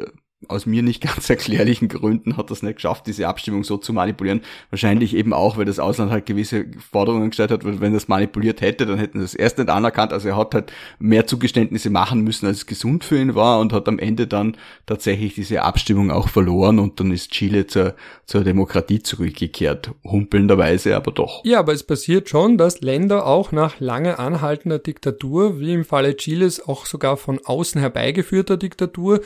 [0.49, 4.41] aus mir nicht ganz erklärlichen Gründen hat das nicht geschafft, diese Abstimmung so zu manipulieren.
[4.69, 8.61] Wahrscheinlich eben auch, weil das Ausland halt gewisse Forderungen gestellt hat, weil wenn das manipuliert
[8.61, 10.13] hätte, dann hätten sie es erst nicht anerkannt.
[10.13, 13.87] Also er hat halt mehr Zugeständnisse machen müssen, als gesund für ihn war und hat
[13.87, 19.01] am Ende dann tatsächlich diese Abstimmung auch verloren und dann ist Chile zur, zur Demokratie
[19.01, 19.91] zurückgekehrt.
[20.03, 21.43] Humpelnderweise aber doch.
[21.45, 26.15] Ja, aber es passiert schon, dass Länder auch nach lange anhaltender Diktatur, wie im Falle
[26.15, 29.21] Chiles auch sogar von außen herbeigeführter Diktatur,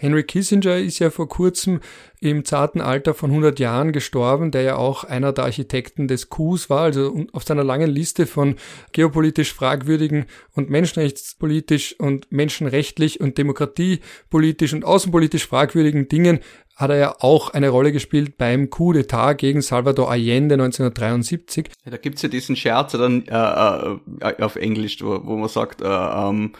[0.00, 1.80] Henry Kissinger ist ja vor kurzem
[2.20, 6.70] im zarten Alter von 100 Jahren gestorben, der ja auch einer der Architekten des Coups
[6.70, 8.56] war, also auf seiner langen Liste von
[8.92, 10.24] geopolitisch fragwürdigen
[10.54, 16.40] und menschenrechtspolitisch und menschenrechtlich und demokratiepolitisch und außenpolitisch fragwürdigen Dingen
[16.76, 21.68] hat er ja auch eine Rolle gespielt beim Coup d'etat gegen Salvador Allende 1973.
[21.84, 25.82] Ja, da gibt's ja diesen Scherz dann äh, äh, auf Englisch, wo, wo man sagt,
[25.82, 26.52] äh, um, ähm,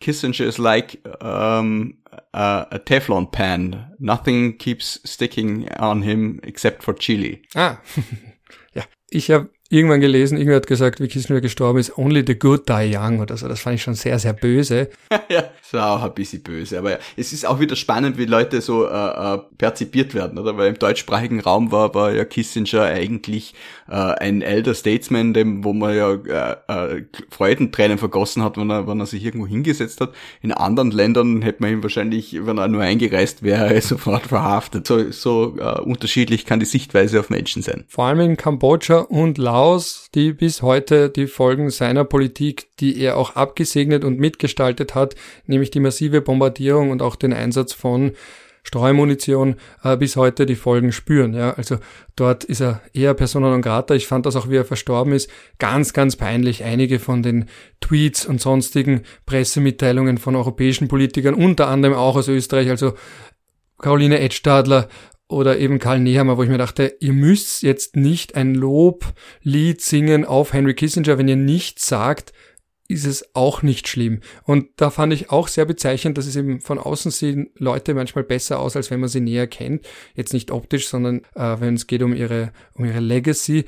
[0.00, 1.98] Kissinger is like um,
[2.32, 3.92] a Teflon pan.
[3.98, 7.42] Nothing keeps sticking on him except for chili.
[7.54, 7.80] Ah,
[8.74, 8.84] ja.
[9.10, 12.96] Ich habe irgendwann gelesen, irgendwer hat gesagt, wie Kissinger gestorben ist, only the good die
[12.96, 13.48] young oder so.
[13.48, 14.88] Das fand ich schon sehr, sehr böse.
[15.28, 16.78] ja, das war auch ein bisschen böse.
[16.78, 20.56] Aber ja, es ist auch wieder spannend, wie Leute so äh, äh, perzipiert werden, oder?
[20.56, 23.54] Weil im deutschsprachigen Raum war, war ja Kissinger eigentlich
[23.88, 28.86] äh, ein Elder Statesman, dem, wo man ja äh, äh, Freudentränen vergossen hat, wenn er,
[28.86, 30.14] wenn er sich irgendwo hingesetzt hat.
[30.40, 34.86] In anderen Ländern hätte man ihn wahrscheinlich, wenn er nur eingereist wäre, sofort verhaftet.
[34.86, 37.84] So, so äh, unterschiedlich kann die Sichtweise auf Menschen sein.
[37.88, 42.96] Vor allem in Kambodscha und Laos Laos, die bis heute die Folgen seiner Politik, die
[43.00, 48.12] er auch abgesegnet und mitgestaltet hat, nämlich die massive Bombardierung und auch den Einsatz von
[48.62, 51.34] Streumunition äh, bis heute die Folgen spüren.
[51.34, 51.78] Ja, also
[52.14, 53.96] dort ist er eher persona non grata.
[53.96, 55.28] Ich fand das auch, wie er verstorben ist,
[55.58, 56.62] ganz, ganz peinlich.
[56.62, 57.46] Einige von den
[57.80, 62.92] Tweets und sonstigen Pressemitteilungen von europäischen Politikern, unter anderem auch aus Österreich, also
[63.80, 64.88] Caroline Edstadler
[65.28, 70.24] oder eben Karl Nehammer, wo ich mir dachte, ihr müsst jetzt nicht ein Loblied singen
[70.24, 72.32] auf Henry Kissinger, wenn ihr nichts sagt,
[72.88, 74.20] ist es auch nicht schlimm.
[74.44, 78.24] Und da fand ich auch sehr bezeichnend, dass es eben von außen sehen Leute manchmal
[78.24, 79.86] besser aus, als wenn man sie näher kennt.
[80.14, 83.66] Jetzt nicht optisch, sondern äh, wenn es geht um ihre, um ihre Legacy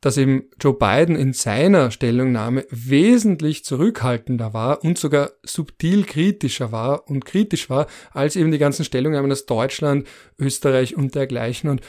[0.00, 7.08] dass eben Joe Biden in seiner Stellungnahme wesentlich zurückhaltender war und sogar subtil kritischer war
[7.08, 10.06] und kritisch war, als eben die ganzen Stellungnahmen aus Deutschland,
[10.38, 11.68] Österreich und dergleichen.
[11.70, 11.82] Und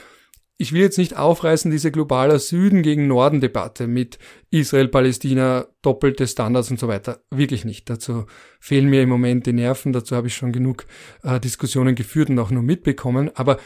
[0.58, 4.18] ich will jetzt nicht aufreißen, diese globaler Süden gegen Norden Debatte mit
[4.50, 7.20] Israel, Palästina, doppelte Standards und so weiter.
[7.30, 7.90] Wirklich nicht.
[7.90, 8.26] Dazu
[8.60, 9.92] fehlen mir im Moment die Nerven.
[9.92, 10.84] Dazu habe ich schon genug
[11.24, 13.30] äh, Diskussionen geführt und auch nur mitbekommen.
[13.34, 13.58] Aber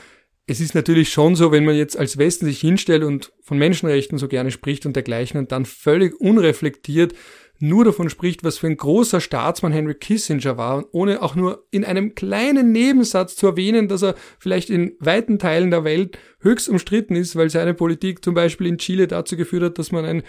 [0.46, 4.18] es ist natürlich schon so, wenn man jetzt als Westen sich hinstellt und von Menschenrechten
[4.18, 7.14] so gerne spricht und dergleichen und dann völlig unreflektiert
[7.58, 11.66] nur davon spricht, was für ein großer Staatsmann Henry Kissinger war, und ohne auch nur
[11.70, 16.68] in einem kleinen Nebensatz zu erwähnen, dass er vielleicht in weiten Teilen der Welt höchst
[16.68, 20.22] umstritten ist, weil seine Politik zum Beispiel in Chile dazu geführt hat, dass man ein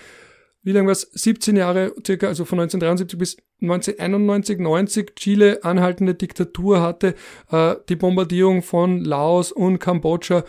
[0.67, 6.81] wie lange was 17 Jahre circa, also von 1973 bis 1991, 90 Chile anhaltende Diktatur
[6.81, 7.15] hatte,
[7.49, 10.43] äh, die Bombardierung von Laos und Kambodscha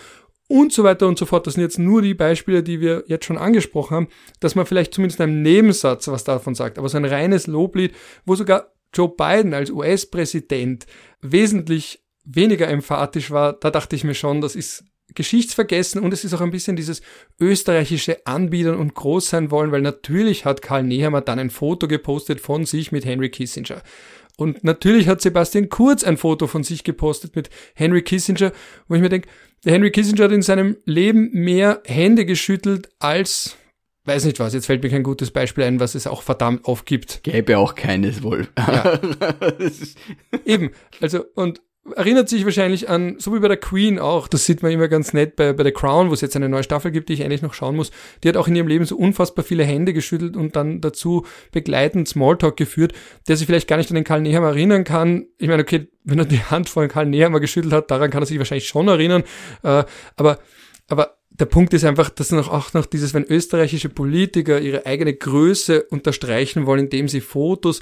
[0.49, 1.47] und so weiter und so fort.
[1.47, 4.09] Das sind jetzt nur die Beispiele, die wir jetzt schon angesprochen haben,
[4.41, 6.81] dass man vielleicht zumindest in einem Nebensatz was davon sagt.
[6.81, 7.95] Aber so ein reines Loblied,
[8.27, 10.87] wo sogar Joe Biden als US-Präsident
[11.21, 14.83] wesentlich weniger emphatisch war, da dachte ich mir schon, das ist
[15.15, 17.03] geschichtsvergessen und es ist auch ein bisschen dieses
[17.41, 22.41] österreichische Anbietern und groß sein wollen, weil natürlich hat Karl Nehammer dann ein Foto gepostet
[22.41, 23.83] von sich mit Henry Kissinger.
[24.37, 28.53] Und natürlich hat Sebastian Kurz ein Foto von sich gepostet mit Henry Kissinger,
[28.87, 29.29] wo ich mir denke,
[29.65, 33.57] der Henry Kissinger hat in seinem Leben mehr Hände geschüttelt als
[34.09, 36.87] weiß nicht was, jetzt fällt mir kein gutes Beispiel ein, was es auch verdammt oft
[36.87, 37.23] gibt.
[37.23, 38.49] Gäbe auch keines wohl.
[38.57, 38.99] Ja.
[40.45, 41.61] Eben, also und
[41.97, 45.13] erinnert sich wahrscheinlich an, so wie bei der Queen auch, das sieht man immer ganz
[45.13, 47.43] nett bei, bei The Crown, wo es jetzt eine neue Staffel gibt, die ich eigentlich
[47.43, 47.91] noch schauen muss,
[48.23, 52.09] die hat auch in ihrem Leben so unfassbar viele Hände geschüttelt und dann dazu begleitend
[52.09, 52.93] Smalltalk geführt,
[53.27, 55.27] der sich vielleicht gar nicht an den Karl Nehammer erinnern kann.
[55.39, 58.27] Ich meine, okay, wenn er die Hand von Karl Nehammer geschüttelt hat, daran kann er
[58.27, 59.25] sich wahrscheinlich schon erinnern,
[59.63, 59.85] äh,
[60.17, 60.39] aber,
[60.89, 65.15] aber der Punkt ist einfach, dass noch, auch noch dieses, wenn österreichische Politiker ihre eigene
[65.15, 67.81] Größe unterstreichen wollen, indem sie Fotos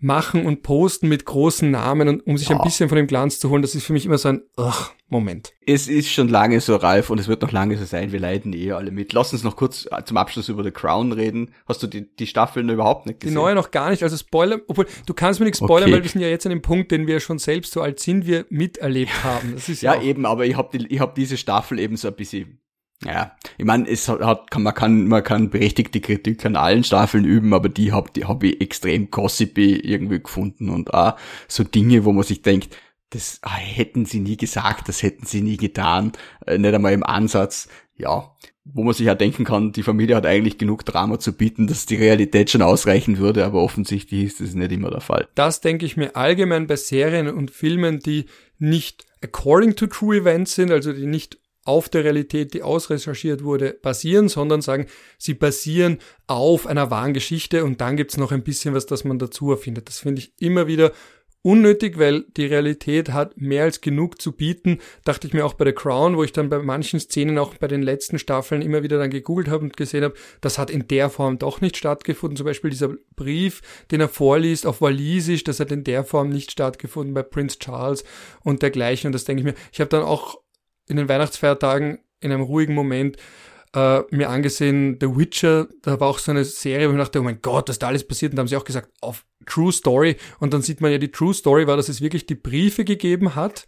[0.00, 3.50] machen und posten mit großen Namen, und, um sich ein bisschen von dem Glanz zu
[3.50, 3.62] holen.
[3.62, 5.54] Das ist für mich immer so ein ugh, Moment.
[5.66, 8.12] Es ist schon lange so, Ralf, und es wird noch lange so sein.
[8.12, 9.12] Wir leiden eh alle mit.
[9.12, 11.50] Lass uns noch kurz zum Abschluss über The Crown reden.
[11.66, 13.34] Hast du die, die Staffeln überhaupt nicht gesehen?
[13.34, 14.02] Die neue noch gar nicht.
[14.02, 15.96] Also Spoiler, obwohl du kannst mir nicht spoilern, okay.
[15.96, 18.26] weil wir sind ja jetzt an dem Punkt, den wir schon selbst so alt sind,
[18.26, 19.54] wir miterlebt haben.
[19.54, 22.14] Das ist ja, ja eben, aber ich habe die, hab diese Staffel eben so ein
[22.14, 22.60] bisschen
[23.04, 27.24] ja, ich meine, es hat, kann, man kann, man kann berechtigte Kritik an allen Staffeln
[27.24, 32.04] üben, aber die hab, die hab ich extrem gossipy irgendwie gefunden und auch so Dinge,
[32.04, 32.76] wo man sich denkt,
[33.10, 36.12] das ah, hätten sie nie gesagt, das hätten sie nie getan,
[36.46, 38.34] äh, nicht einmal im Ansatz, ja,
[38.64, 41.86] wo man sich ja denken kann, die Familie hat eigentlich genug Drama zu bieten, dass
[41.86, 45.28] die Realität schon ausreichen würde, aber offensichtlich ist das nicht immer der Fall.
[45.34, 48.26] Das denke ich mir allgemein bei Serien und Filmen, die
[48.58, 51.38] nicht according to true events sind, also die nicht
[51.68, 54.86] auf der Realität, die ausrecherchiert wurde, basieren, sondern sagen,
[55.18, 59.18] sie basieren auf einer wahren Geschichte und dann gibt's noch ein bisschen was, das man
[59.18, 59.88] dazu erfindet.
[59.88, 60.92] Das finde ich immer wieder
[61.42, 64.78] unnötig, weil die Realität hat mehr als genug zu bieten.
[65.04, 67.68] Dachte ich mir auch bei The Crown, wo ich dann bei manchen Szenen auch bei
[67.68, 71.10] den letzten Staffeln immer wieder dann gegoogelt habe und gesehen habe, das hat in der
[71.10, 72.36] Form doch nicht stattgefunden.
[72.36, 73.60] Zum Beispiel dieser Brief,
[73.90, 78.04] den er vorliest auf Walisisch, das hat in der Form nicht stattgefunden bei Prince Charles
[78.42, 79.08] und dergleichen.
[79.08, 79.54] Und das denke ich mir.
[79.72, 80.38] Ich habe dann auch
[80.88, 83.16] in den Weihnachtsfeiertagen in einem ruhigen Moment
[83.74, 87.22] äh, mir angesehen, The Witcher, da war auch so eine Serie, wo ich dachte, oh
[87.22, 88.32] mein Gott, was da alles passiert.
[88.32, 90.16] Und da haben sie auch gesagt, auf True Story.
[90.40, 93.34] Und dann sieht man ja, die True Story war, dass es wirklich die Briefe gegeben
[93.34, 93.66] hat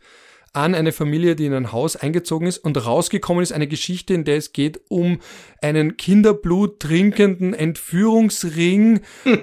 [0.53, 4.25] an eine Familie, die in ein Haus eingezogen ist und rausgekommen ist eine Geschichte, in
[4.25, 5.21] der es geht um
[5.63, 9.01] einen Kinderblut trinkenden Entführungsring.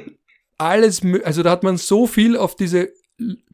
[0.57, 2.91] Alles, also da hat man so viel auf diese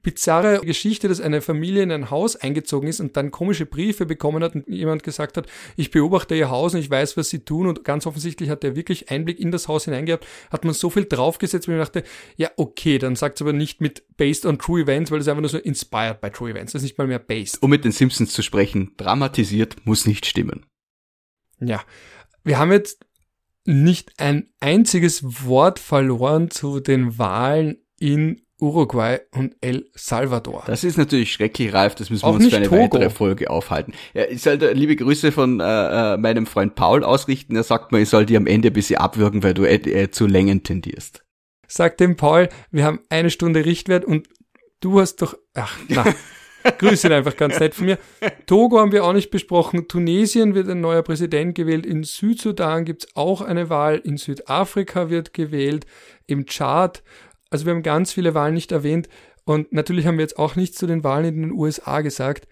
[0.02, 4.44] bizarre Geschichte, dass eine Familie in ein Haus eingezogen ist und dann komische Briefe bekommen
[4.44, 5.48] hat und jemand gesagt hat,
[5.78, 8.76] ich beobachte ihr Haus und ich weiß, was sie tun und ganz offensichtlich hat er
[8.76, 12.04] wirklich Einblick in das Haus hineingehabt, hat man so viel draufgesetzt, weil ich dachte,
[12.36, 15.42] ja, okay, dann sagt es aber nicht mit based on true events, weil es einfach
[15.42, 17.64] nur so inspired by true events, das ist nicht mal mehr based.
[17.64, 20.66] Um mit den Simpsons zu sprechen, dramatisiert muss nicht stimmen.
[21.62, 21.82] Ja,
[22.44, 23.06] wir haben jetzt
[23.66, 30.64] nicht ein einziges Wort verloren zu den Wahlen in Uruguay und El Salvador.
[30.68, 31.96] Das ist natürlich schrecklich, Ralf.
[31.96, 32.82] Das müssen wir Auch uns für eine Togo.
[32.82, 33.94] weitere Folge aufhalten.
[34.14, 37.58] Ja, ich sollte liebe Grüße von äh, äh, meinem Freund Paul ausrichten.
[37.58, 40.12] Er sagt mir, ich soll dir am Ende ein bisschen abwürgen, weil du äh, äh,
[40.12, 41.26] zu Längen tendierst.
[41.68, 44.30] Sagt dem Paul, wir haben eine Stunde Richtwert und
[44.80, 46.06] du hast doch, ach, na.
[46.78, 47.98] Grüße ihn einfach ganz nett von mir.
[48.46, 49.90] Togo haben wir auch nicht besprochen.
[49.90, 51.86] Tunesien wird ein neuer Präsident gewählt.
[51.86, 53.98] In Südsudan gibt's auch eine Wahl.
[53.98, 55.86] In Südafrika wird gewählt.
[56.26, 57.04] Im Chad
[57.54, 59.08] also wir haben ganz viele Wahlen nicht erwähnt
[59.46, 62.48] und natürlich haben wir jetzt auch nichts zu den Wahlen in den USA gesagt.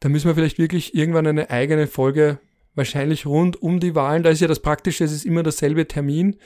[0.00, 2.38] Da müssen wir vielleicht wirklich irgendwann eine eigene Folge,
[2.74, 4.22] wahrscheinlich rund um die Wahlen.
[4.22, 6.36] Da ist ja das Praktische, es ist immer derselbe Termin.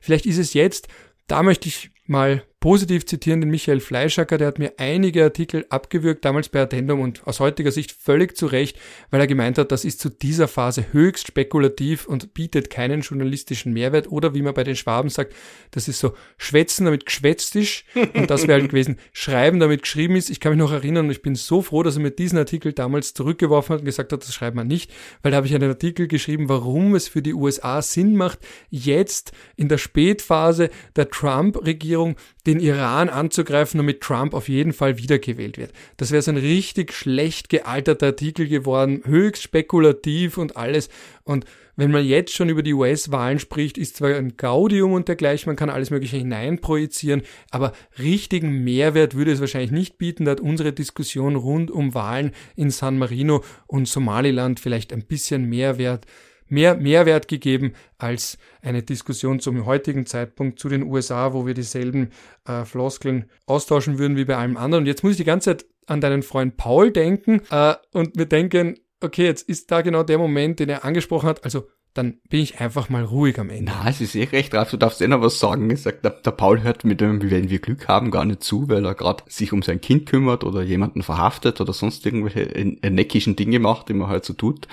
[0.00, 0.88] Vielleicht ist es jetzt,
[1.26, 6.24] da möchte ich mal positiv zitieren den Michael Fleischacker, der hat mir einige Artikel abgewürgt,
[6.24, 8.78] damals bei Addendum und aus heutiger Sicht völlig zu Recht,
[9.10, 13.74] weil er gemeint hat, das ist zu dieser Phase höchst spekulativ und bietet keinen journalistischen
[13.74, 15.34] Mehrwert oder wie man bei den Schwaben sagt,
[15.72, 17.84] das ist so schwätzen, damit geschwätzt ist
[18.14, 20.30] und das wäre halt gewesen, schreiben, damit geschrieben ist.
[20.30, 22.72] Ich kann mich noch erinnern und ich bin so froh, dass er mir diesen Artikel
[22.72, 24.90] damals zurückgeworfen hat und gesagt hat, das schreibt man nicht,
[25.20, 28.38] weil da habe ich einen Artikel geschrieben, warum es für die USA Sinn macht,
[28.70, 35.58] jetzt in der Spätphase der Trump-Regierung den Iran anzugreifen, damit Trump auf jeden Fall wiedergewählt
[35.58, 35.72] wird.
[35.96, 40.88] Das wäre so ein richtig schlecht gealterter Artikel geworden, höchst spekulativ und alles.
[41.24, 45.48] Und wenn man jetzt schon über die US-Wahlen spricht, ist zwar ein Gaudium und dergleichen,
[45.48, 50.24] man kann alles Mögliche hineinprojizieren, aber richtigen Mehrwert würde es wahrscheinlich nicht bieten.
[50.24, 55.48] Da hat unsere Diskussion rund um Wahlen in San Marino und Somaliland vielleicht ein bisschen
[55.48, 56.06] Mehrwert
[56.54, 62.10] mehr Mehrwert gegeben als eine Diskussion zum heutigen Zeitpunkt zu den USA, wo wir dieselben
[62.46, 64.84] äh, Floskeln austauschen würden wie bei allem anderen.
[64.84, 68.26] Und jetzt muss ich die ganze Zeit an deinen Freund Paul denken äh, und wir
[68.26, 71.44] denken, okay, jetzt ist da genau der Moment, den er angesprochen hat.
[71.44, 73.72] Also dann bin ich einfach mal ruhig am Ende.
[73.72, 75.70] Na, es ist eh recht drauf, du darfst eh noch was sagen.
[75.70, 78.68] Ich sag, der, der Paul hört mit dem, wenn wir Glück haben, gar nicht zu,
[78.68, 82.48] weil er gerade sich um sein Kind kümmert oder jemanden verhaftet oder sonst irgendwelche
[82.90, 84.66] neckischen Dinge macht, die man halt so tut.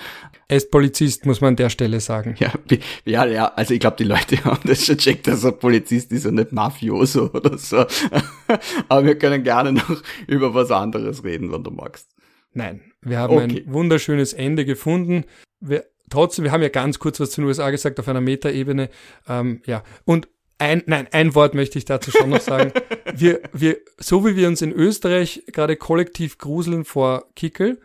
[0.48, 2.34] Er ist Polizist, muss man an der Stelle sagen.
[2.38, 2.52] Ja,
[3.04, 6.26] ja, ja also ich glaube, die Leute haben das schon checkt, dass er Polizist ist
[6.26, 7.86] und nicht Mafioso oder so.
[8.88, 12.10] Aber wir können gerne noch über was anderes reden, wenn du magst.
[12.52, 13.64] Nein, wir haben okay.
[13.64, 15.24] ein wunderschönes Ende gefunden.
[15.60, 18.88] Wir trotzdem, wir haben ja ganz kurz was zu den USA gesagt auf einer Metaebene.
[19.28, 20.28] Ähm, ja, und
[20.58, 22.72] ein, nein, ein Wort möchte ich dazu schon noch sagen.
[23.14, 27.80] wir, wir, so wie wir uns in Österreich gerade kollektiv gruseln vor Kickel,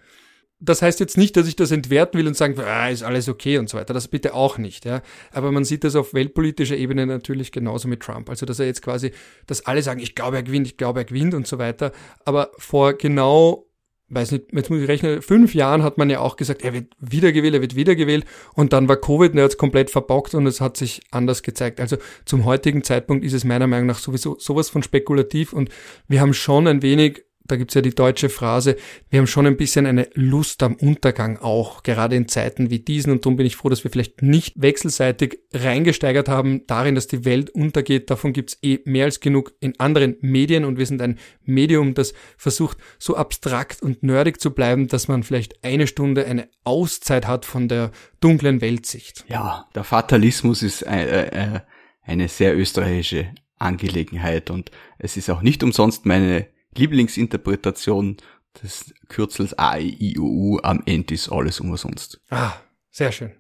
[0.60, 3.60] das heißt jetzt nicht, dass ich das entwerten will und sagen, ah, ist alles okay
[3.60, 3.94] und so weiter.
[3.94, 5.04] Das bitte auch nicht, ja.
[5.32, 8.30] Aber man sieht das auf weltpolitischer Ebene natürlich genauso mit Trump.
[8.30, 9.12] Also, dass er jetzt quasi,
[9.46, 11.92] dass alle sagen, ich glaube, er gewinnt, ich glaube, er gewinnt und so weiter.
[12.26, 13.67] Aber vor genau
[14.10, 16.94] weiß nicht, jetzt muss ich rechnen, fünf Jahren hat man ja auch gesagt, er wird
[17.00, 20.48] wiedergewählt, er wird wiedergewählt und dann war Covid und er hat es komplett verbockt und
[20.48, 21.80] es hat sich anders gezeigt.
[21.82, 25.70] Also zum heutigen Zeitpunkt ist es meiner Meinung nach sowieso sowas von spekulativ und
[26.08, 28.78] wir haben schon ein wenig da gibt's ja die deutsche Phrase,
[29.10, 33.12] wir haben schon ein bisschen eine Lust am Untergang auch, gerade in Zeiten wie diesen.
[33.12, 37.26] Und darum bin ich froh, dass wir vielleicht nicht wechselseitig reingesteigert haben darin, dass die
[37.26, 38.10] Welt untergeht.
[38.10, 42.14] Davon gibt's eh mehr als genug in anderen Medien und wir sind ein Medium, das
[42.38, 47.46] versucht, so abstrakt und nerdig zu bleiben, dass man vielleicht eine Stunde eine Auszeit hat
[47.46, 49.26] von der dunklen Weltsicht.
[49.28, 51.60] Ja, der Fatalismus ist äh, äh,
[52.04, 56.48] eine sehr österreichische Angelegenheit und es ist auch nicht umsonst meine
[56.78, 58.18] Lieblingsinterpretation
[58.62, 62.22] des Kürzels AIIUU am Ende ist alles umsonst.
[62.30, 62.54] Ah,
[62.90, 63.32] sehr schön.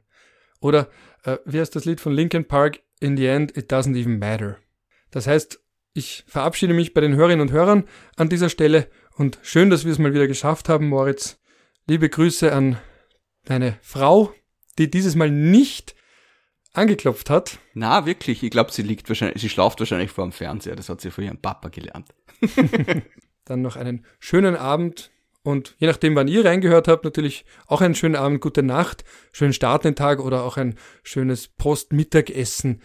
[0.59, 0.89] Oder
[1.23, 2.81] äh, wie heißt das Lied von Linkin Park?
[2.99, 4.57] In the end, it doesn't even matter.
[5.11, 5.59] Das heißt,
[5.93, 7.85] ich verabschiede mich bei den Hörerinnen und Hörern
[8.15, 11.39] an dieser Stelle und schön, dass wir es mal wieder geschafft haben, Moritz.
[11.88, 12.77] Liebe Grüße an
[13.45, 14.33] deine Frau,
[14.77, 15.95] die dieses Mal nicht
[16.73, 17.59] angeklopft hat.
[17.73, 18.43] Na, wirklich.
[18.43, 20.75] Ich glaube, sie liegt wahrscheinlich, sie schlaft wahrscheinlich vor dem Fernseher.
[20.75, 22.09] Das hat sie von ihrem Papa gelernt.
[23.49, 25.11] dann noch einen schönen Abend
[25.47, 29.53] und je nachdem, wann ihr reingehört habt, natürlich auch einen schönen Abend, gute Nacht, schönen
[29.53, 32.81] Start in den Tag oder auch ein schönes Post-Mittagessen.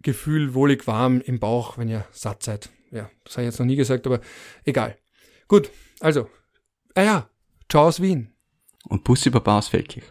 [0.00, 2.70] Gefühl wohlig warm im Bauch, wenn ihr satt seid.
[2.92, 4.20] Ja, das habe ich jetzt noch nie gesagt, aber
[4.64, 4.96] egal.
[5.48, 6.28] Gut, also,
[6.94, 7.30] ah ja,
[7.68, 8.32] ciao aus Wien.
[8.88, 10.04] Und Bussi Baba aus Feldkirch.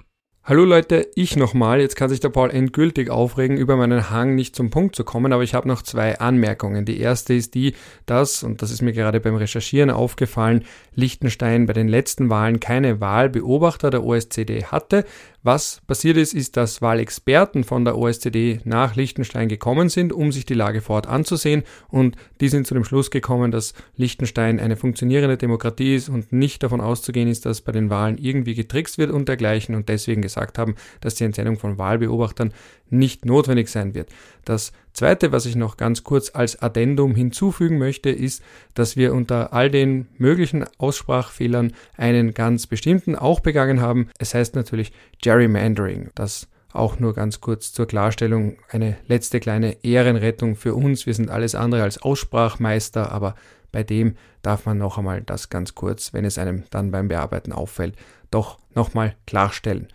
[0.45, 1.79] Hallo Leute, ich nochmal.
[1.79, 5.31] Jetzt kann sich der Paul endgültig aufregen, über meinen Hang nicht zum Punkt zu kommen,
[5.31, 6.83] aber ich habe noch zwei Anmerkungen.
[6.83, 7.75] Die erste ist die,
[8.05, 10.65] dass, und das ist mir gerade beim Recherchieren aufgefallen,
[10.95, 15.05] Liechtenstein bei den letzten Wahlen keine Wahlbeobachter der OSCD hatte.
[15.45, 20.45] Was passiert ist, ist, dass Wahlexperten von der OSCD nach Liechtenstein gekommen sind, um sich
[20.45, 21.63] die Lage vor Ort anzusehen.
[21.89, 26.63] Und die sind zu dem Schluss gekommen, dass Liechtenstein eine funktionierende Demokratie ist und nicht
[26.63, 30.57] davon auszugehen ist, dass bei den Wahlen irgendwie getrickst wird und dergleichen und deswegen gesagt
[30.57, 32.53] haben, dass die Entsendung von Wahlbeobachtern
[32.93, 34.09] nicht notwendig sein wird.
[34.45, 39.53] Das Zweite, was ich noch ganz kurz als Addendum hinzufügen möchte, ist, dass wir unter
[39.53, 44.09] all den möglichen Aussprachfehlern einen ganz bestimmten auch begangen haben.
[44.19, 46.11] Es heißt natürlich Gerrymandering.
[46.15, 51.05] Das auch nur ganz kurz zur Klarstellung eine letzte kleine Ehrenrettung für uns.
[51.05, 53.35] Wir sind alles andere als Aussprachmeister, aber
[53.71, 57.51] bei dem darf man noch einmal das ganz kurz, wenn es einem dann beim Bearbeiten
[57.51, 57.95] auffällt,
[58.31, 59.87] doch nochmal klarstellen.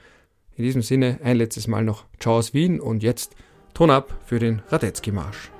[0.58, 3.36] In diesem Sinne ein letztes Mal noch Ciao aus Wien und jetzt
[3.74, 5.52] Ton ab für den Radetzky-Marsch.